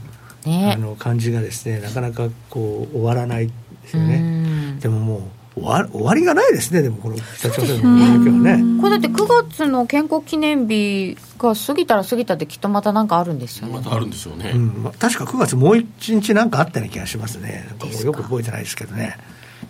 [0.46, 3.53] ね、あの感じがですねなかなかこう終わらないで
[3.88, 5.20] すよねでももう
[5.55, 8.80] 終わ終わりがないですね、でもこの北朝鮮の影響はね。
[8.80, 13.74] これだって9月の建国記念日が過ぎたら過ぎたできっとまた何かあるんですよね。
[13.74, 14.53] またあるんでしょうね。
[14.55, 17.64] うん、確か9月もう一日なんかあったような気がしますね。
[17.68, 19.18] なんかもうよく覚えてないですけどね。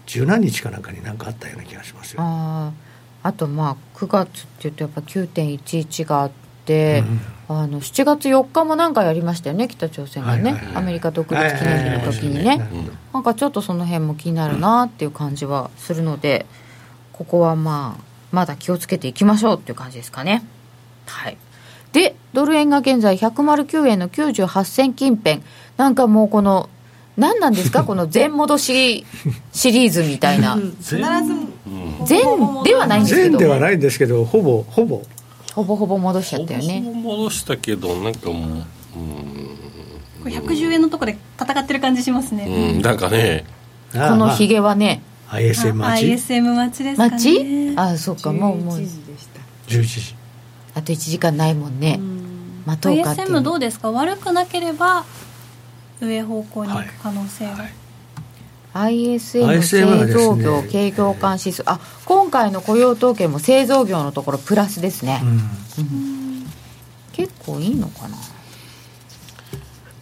[0.07, 2.23] 十何日かなんかになんかあったような気がしますよ。
[2.23, 2.73] あ
[3.23, 6.50] あとまあ9月っていうとやっぱ9.11があって、
[7.49, 12.69] うん、あの7月4日もなんかやりましたよね北朝鮮がね、はいはいはい、アメリカ独立記念日の時にね、
[13.13, 16.47] なんかちょっとその辺も気になるなっていう感じはするので、
[17.13, 20.43] ここはまあまだ気をつけていきましょうっていう感じですかね。
[21.07, 21.37] はい。
[21.93, 25.43] でドル円が現在109円の98銭近辺。
[25.77, 26.71] なんかもうこの
[27.17, 27.83] 何なんですか？
[27.85, 29.07] この全戻し
[29.53, 30.55] シリーズみたいな。
[30.55, 31.01] 必ず
[32.07, 33.39] 全ではないんですけど。
[33.39, 35.03] 全ではないんですけどほぼほぼ
[35.63, 36.83] ほぼほぼ戻しちゃったよね。
[36.85, 38.65] ほぼ戻したけどなんかもううん。
[40.23, 42.47] これ110円のところで戦ってる感じしますね。
[42.75, 43.45] うんなんかね。
[43.93, 50.15] このひげはね ISM 待ち ISM 待ちですかね待ちあそっかもうもう11時
[50.75, 52.01] あと1時間ないもんね
[52.67, 55.05] 待とうかって ISM どうですか悪くなければ
[56.01, 57.73] 上方向に行く可能性が、はいはい
[58.75, 65.29] ISM 製造業景況感指数、あ今回の雇用統計も製造業のところプラスですね、うん。
[65.31, 66.47] うん、
[67.13, 68.17] 結構いいのかな。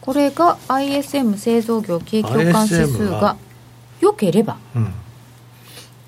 [0.01, 3.37] これが ISM 製造業景況感指数が
[4.01, 4.95] 良ければ、うん、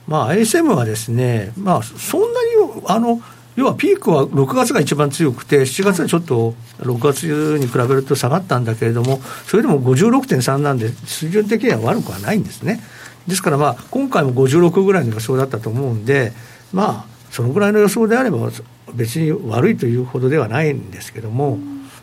[0.07, 3.21] まあ ISM はですねまあそんなにあの
[3.57, 12.81] 要はピークは6月が一番強くて、7月はちょっと6月に比べると下がったんだけれども、それでも56.3なんで、水準的には悪くはないんですね。
[13.27, 16.33] ですから、まあ、今回も56ぐらいの予想だったと思うんで、
[16.73, 18.51] まあ、そのぐらいの予想であれば、
[18.95, 21.59] 別に悪いというほどではないんですけども、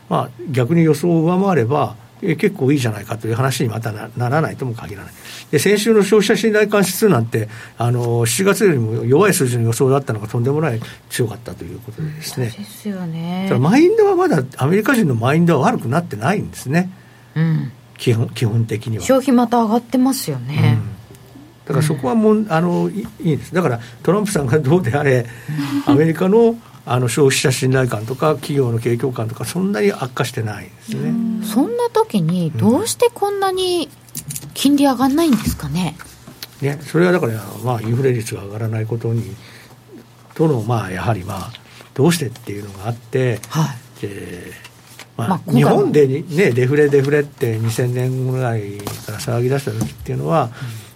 [0.10, 5.14] まあ、逆に予想を上回れば、え結構いいじゃないかという話にまたならないとも限らない。
[5.52, 12.48] で先週の消費者信頼感指数なんてあの7月よりも弱い数字の予想だったのがとんでもない強かったということでですね。
[12.48, 13.50] ですよね。
[13.60, 16.90] マインドはまだアメリカ人のマインドは悪くなってないんですね。
[17.36, 19.04] うん、基本基本的には。
[19.04, 20.80] 消費また上がってますよね。
[20.92, 20.98] うん
[21.68, 25.26] だからそこはもう、あのいいです、だからトランプさんがどうであれ、
[25.86, 26.56] アメリカの
[26.90, 31.46] あの消費者信頼感とか企業の景況感とかそんなに悪化してないですね。
[31.46, 33.90] そんな時にどうしてこんなに
[34.54, 35.98] 金利上がらないんですかね,、
[36.62, 39.36] ねそれはだから、まあ、インフレ率が上がらないことに
[40.34, 41.52] との、まあ、やはり、まあ、
[41.94, 44.02] どうしてっていうのがあって、はい。
[44.02, 44.52] で
[45.18, 50.50] まあ、日本で、ね、デフレデフレって2000年ぐらいから騒ぎ出した時っていうのは、うん、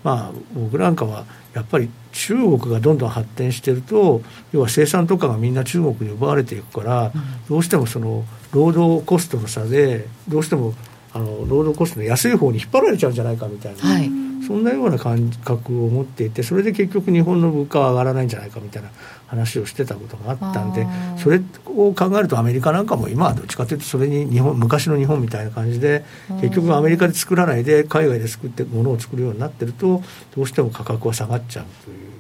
[0.04, 4.22] まあ、僕なんかはやっぱり中国がどんどん発展してると
[4.52, 7.12] 要は生産とかがみんな中国に奪われていくから、
[7.50, 10.74] どうしてもその労働コストの差でどうしても
[11.14, 14.10] あの労働コストの安い方に引っ張られちゃうんじゃないかみたいな、はい、
[14.48, 18.90] そんなような感覚を持っていてそれで結局日本の物価は上がらないんじゃないかみたいな
[19.32, 20.86] 話をしてたことがあったんで
[21.18, 26.04] それを考えるとアメリカなんかも今はどっちかというとそれに日本昔の日本みたいな感じで
[26.42, 30.04] 結局アメリカで作らないで海外で作ってものを作るようになってると
[30.36, 32.12] どうしても価格は下がっちゃうという。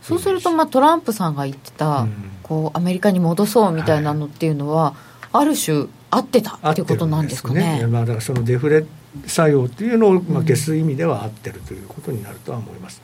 [0.00, 4.94] そうすると、まあ、トランプさんが言ってた、うん、こうアメリカに戻そうみたいなのっていうのは、はい、
[5.32, 7.80] ある種合ってたっていうことなんですかね。
[7.80, 8.86] ねまあ、だからそのデフレ
[9.26, 13.02] 作用っていうのを、まあ、消す意味では合ってるということになるとは思います。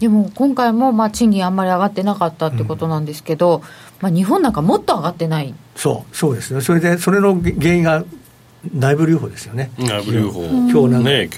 [0.00, 3.62] でも今回もまあ賃金あんまり上がってなかったってことなんですけど、うん、
[4.00, 5.54] まあ、日本なんかもっと上がってない。
[5.76, 6.60] そうそうですね。
[6.60, 8.04] それでそれの原因が
[8.74, 9.70] 内部留保ですよね。
[9.78, 10.42] 内部留保。
[10.44, 11.28] 今日なんね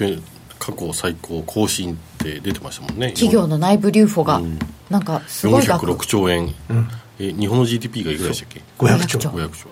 [0.59, 3.11] 過去最高更新って出てましたもんね。
[3.11, 4.41] 企業の内部留保が、
[4.89, 5.85] なんかすごい額。
[5.85, 6.87] 406兆円、うん、
[7.19, 9.29] え日本の GDP がいくらでしたっけ？500兆。
[9.29, 9.69] 500兆。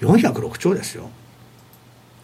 [0.00, 1.10] 406兆ですよ、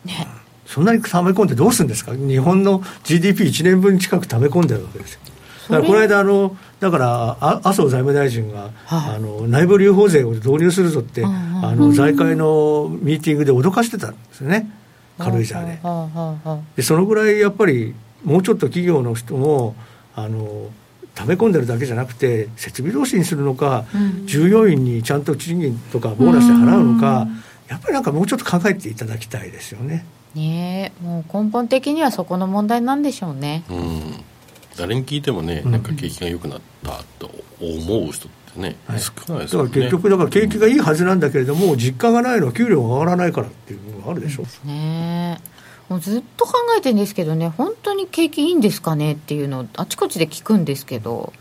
[0.05, 0.27] ね、
[0.65, 2.15] そんなに溜め込んでどうするんですか？
[2.15, 5.21] 日本の GDP1 年分近く溜め込んでるわけですよ
[5.69, 11.29] だからこの間あのだから麻生財務大臣が、はい、あの内部留保税を導入するぞって、あ
[11.75, 14.71] の財界のミーティングで脅かしてたんですよね。
[15.19, 15.79] 軽井沢で。
[16.77, 17.95] でそのぐらいやっぱり
[18.25, 19.75] もうちょっと企業の人も
[20.15, 20.71] あの
[21.15, 27.27] 溜め込んでるだけじゃなくて設備投資にするのか、うん、従業員にちゃんと賃金とかボーナスで払うのか、
[27.69, 30.05] やっぱりなんかもうちょっと考えていただきたいですよね。
[30.35, 33.65] ねもう根本的にはそこの問題なんでしょうね。
[33.71, 34.25] うん
[34.77, 44.45] 誰に聞いてもね、なんか景気が良くなったと思う人ってね、はい、少ないですから、ね、結局、だから景気がいいはずなんだけれども、うん、実感がないのは給料が上がらないからっていうのがあるでしょ。
[44.65, 45.41] うね。
[45.89, 51.33] もうずっと考えてるんですけどね、本当に景気いいんですかねっていうのをあちこちで聞くんですけど、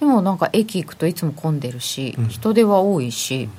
[0.00, 3.44] でもなんか駅行くといつも混んでるし、人手は多いし。
[3.44, 3.52] うん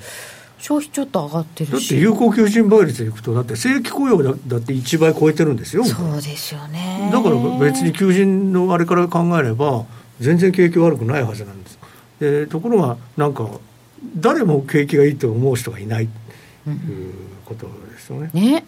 [0.64, 1.70] 消費ちょっと上がってるし。
[1.72, 7.10] だって有効求人倍率でいくとだって正規雇用だだって1倍超えてるんですよそうですよね。
[7.12, 9.84] だから別に求人のあれから考えれば
[10.20, 11.78] 全然景気悪くないはずなんです。
[12.18, 13.46] でところがなんか
[14.16, 16.08] 誰も景気がいいと思う人がいない。
[16.64, 17.12] という
[17.44, 18.64] ことですよね、うん、ね。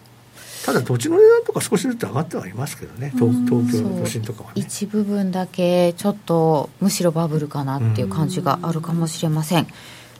[0.66, 3.10] ただ土地の値段とか少しずつ上がってはいますけどね。
[3.14, 9.66] 東東京の都心とかは、ね、一部分だけちょっとむしろバブルかなっていう感じがあるかもしれません、うん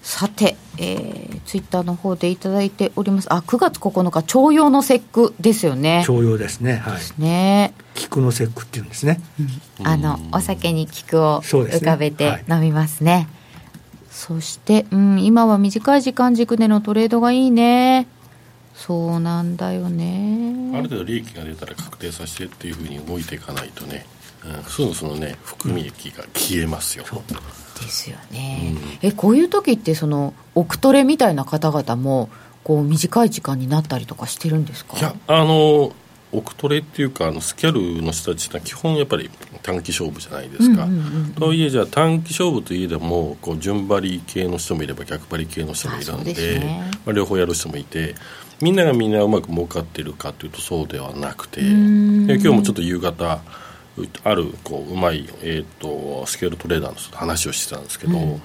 [0.06, 3.26] さて、えー、ツイッターの方でいただいております。
[3.34, 6.04] あ、9月9日、徴用の節句ですよね。
[6.06, 6.76] 徴用ですね。
[6.76, 6.94] はい。
[6.94, 7.74] ですね。
[7.94, 9.20] 菊の節句っていうんですね。
[9.80, 13.26] うん、あの、お酒に菊を浮かべて飲みますね。
[14.08, 18.06] そ、ねはい、して、うん、今は短い時間軸でのトレードがいいね。
[18.76, 20.70] そうなんだよね。
[20.72, 24.06] ある程度利益が出たら確定させてっていうふうに動いていかないとね。
[24.44, 27.04] うん、そろそろね含み益が消えますよ。
[27.10, 32.28] うんですよね、うん、えこういう時ってその奥トレみたいな方々も
[32.64, 34.98] こう短い時間になったりとかしてるんですか？
[34.98, 35.92] いやあの
[36.32, 39.30] 奥トレっていうかあのスキャルの人たちって基本やっぱり
[39.62, 48.16] 短期勝負じゃないですか、うんうんうん、とはいえじゃあ短期勝負といえどもこう順張り系の人もいれば逆張り系の人もいるんで、ね、まあ、両方やる人もいて
[48.60, 53.40] みんながみんなうまく儲かってるかというとそうではなくて今日もちょっと夕方
[54.24, 58.42] あるこううまい、えーと、スケールトレーダーの人と話をしてたんですけど、うん、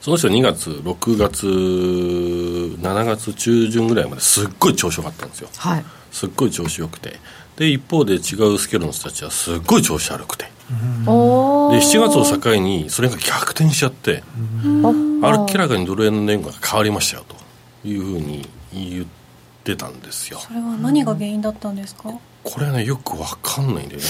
[0.00, 7.18] その人2月6月7月中旬ぐらいまですっごい調子よかったんですよ、はい、すっごい調子よくて。
[7.56, 8.20] で一方で違う
[8.58, 14.22] スケールの人たちはすっごい調子悪くて、で7月を境にそれが逆転しちゃって、
[14.64, 15.22] 明
[15.58, 20.00] らかにドル円の年号が変わりましたよというふうに言ってたん。
[20.00, 22.10] ですよそれは何が原因だったんですか
[22.42, 24.00] これはねよく分かんないんだよ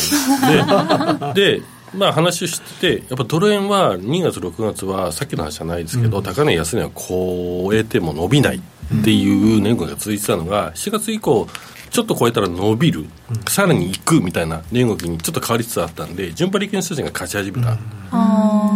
[1.29, 1.35] ね。
[1.35, 1.63] で
[1.95, 11.49] まあ話しててやっぱドル円は2月6月はさっきの話じゃないですけど、うん、高値安値は超えても伸びないっていう年号が続いてたのが7月以降
[11.91, 13.07] ちょっと超えたら伸びる、うん、
[13.49, 17.77] さらに行くみたいな値動きにちょっと変わりつつあったんで順張り系の人たちが勝ち始めた。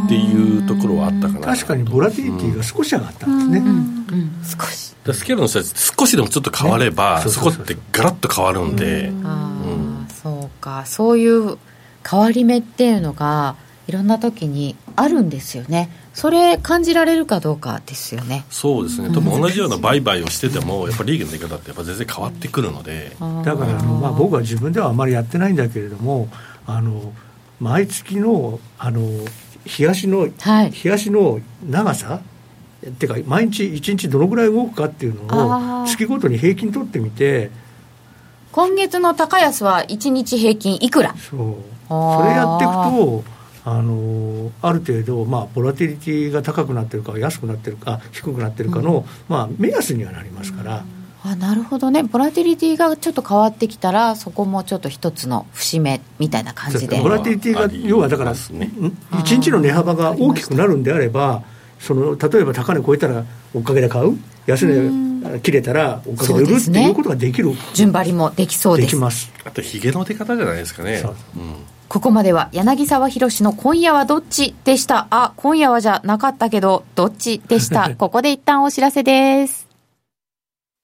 [0.04, 3.62] っていうところはあったかな確かにボラティリティが少し上がったんですね、
[4.44, 10.86] 少しスケールの人たち少しでもちょっと変われば、ね、そこってガラッと変わるんで、うん、そうか。
[10.86, 11.58] そういう
[12.08, 15.90] 変わり目っていうのがいろんな時にあるんですよね。
[16.14, 18.44] それ感じられるかどうかですよね。
[18.48, 19.08] そうですね。
[19.08, 23.16] 多分同じような売買をしててもやっぱり利益の出方ってやっぱ全然変わってくるので。
[23.44, 26.28] だからあの、まあ、僕は自分ではあまりやってないんだけれども
[26.66, 27.12] あの
[27.60, 29.00] 毎月のあの
[29.66, 32.20] 東の、はい、東の長さ
[32.88, 37.50] っていうか毎日1日どのぐらい動くかっていうのを月ごとに平均取ってみて
[38.52, 41.14] 今月の高安は1日平均いくら？
[41.16, 41.56] そう。
[41.88, 43.24] それやっていくと
[43.66, 50.84] あのある程度、まあ、ボラティリティが高くなってるか安くなってるか低くなってるかの、うん、まあ、目安にはなりますから。
[51.26, 57.00] あなるほどね、ボラティリティがちょっと変わってきたら、そこもちょっと一つの節目みたいな感じで。
[57.00, 58.36] ボラティリティが、要はだから、ね、
[59.10, 61.42] 1日の値幅が大きくなるんであれば、
[61.78, 68.86] その例えば高値超えたら追っかけで買う、安値切れたら追っかけで売る、っていうことができる、順張りもできそうです。
[68.86, 71.02] できますあと、ひげの出方じゃないですかね。
[71.36, 71.54] うん
[71.86, 75.06] ここまでは柳沢博の今夜はどっちでした？
[75.10, 77.94] あ、今夜はじゃなかったけど、どっちでした？
[77.94, 79.68] ここで一旦お知らせです。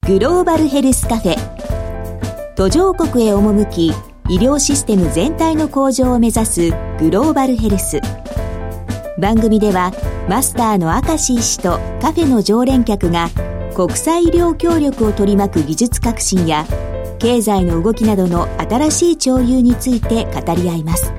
[0.07, 2.55] グローバルヘルスカフェ。
[2.55, 3.89] 途上国へ赴き、
[4.29, 6.71] 医療システム全体の向上を目指す
[7.01, 8.01] グローバルヘルス。
[9.21, 9.93] 番組では、
[10.29, 13.29] マスターの明石医師とカフェの常連客が、
[13.75, 16.67] 国際医療協力を取り巻く技術革新や、
[17.19, 21.13] 経済の動きなどの新しい潮流について語り合います。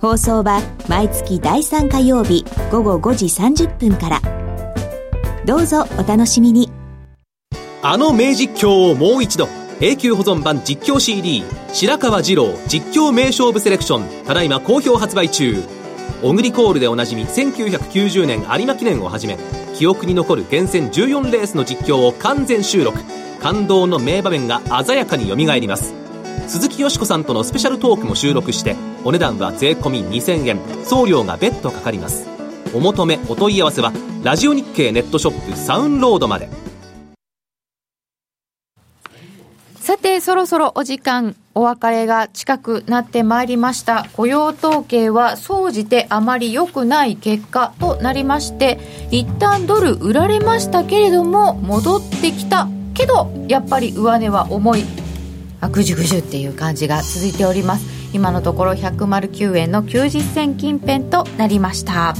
[0.00, 4.20] 放送は毎月第3火曜日午後5時30分から。
[5.46, 6.70] どうぞお楽しみに。
[7.82, 9.48] あの名実況をもう一度。
[9.80, 14.24] 永久保存版実況 CD 白川二郎実況名勝負セレクション。
[14.24, 15.83] ただいま好評発売中。
[16.24, 19.36] オグリコールでおなじみ1990年有馬記念をはじめ
[19.74, 22.98] 記憶に残る厳選14レースの実況を完全収録。
[23.42, 25.92] 感動の名場面が鮮やかによみがえります。
[26.46, 30.60] 鈴木よしこさんとのスペシャルトークも収録してお値段は税込2000円。
[30.82, 32.26] 送料が別途かかります。
[32.72, 36.48] お求めお問い合わせはラジオ日経ネットショップサウンロードまで。
[39.84, 44.08] さてそろそろお時間お別れが近くなってまいりました。
[44.14, 48.78] 雇用統計は総じてあまり良くない結果となりまして
[49.10, 54.84] 一旦ドル売られましたけれども戻ってきたけどやっぱり上値は重い。
[55.60, 58.03] あぐじゅぐじゅっていう感じが続いております。
[58.14, 62.14] 今のところ109円の90銭近辺となりました。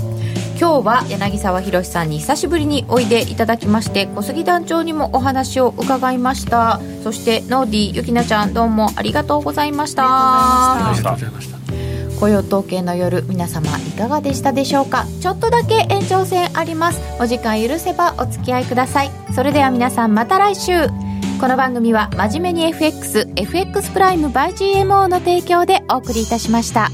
[0.59, 6.81] 今日は柳沢博さんに久しぶりにおいでいただきまして小杉団長にもお話を伺いました。
[7.03, 10.05] そしてノーディーゆきなちゃんどうもありがとうございました。
[10.05, 11.55] ありがとうございました。
[12.21, 15.07] 雇用統計の夜皆様いかがでしたでしょうか？
[15.21, 17.01] ちょっとだけ延長戦あります。
[17.21, 19.11] お時間許せばお付き合いください。
[19.35, 20.73] それでは皆さんまた来週
[21.45, 26.89] この番組は真面目に FXFX プライム by GMO の提供でお送りいたしました。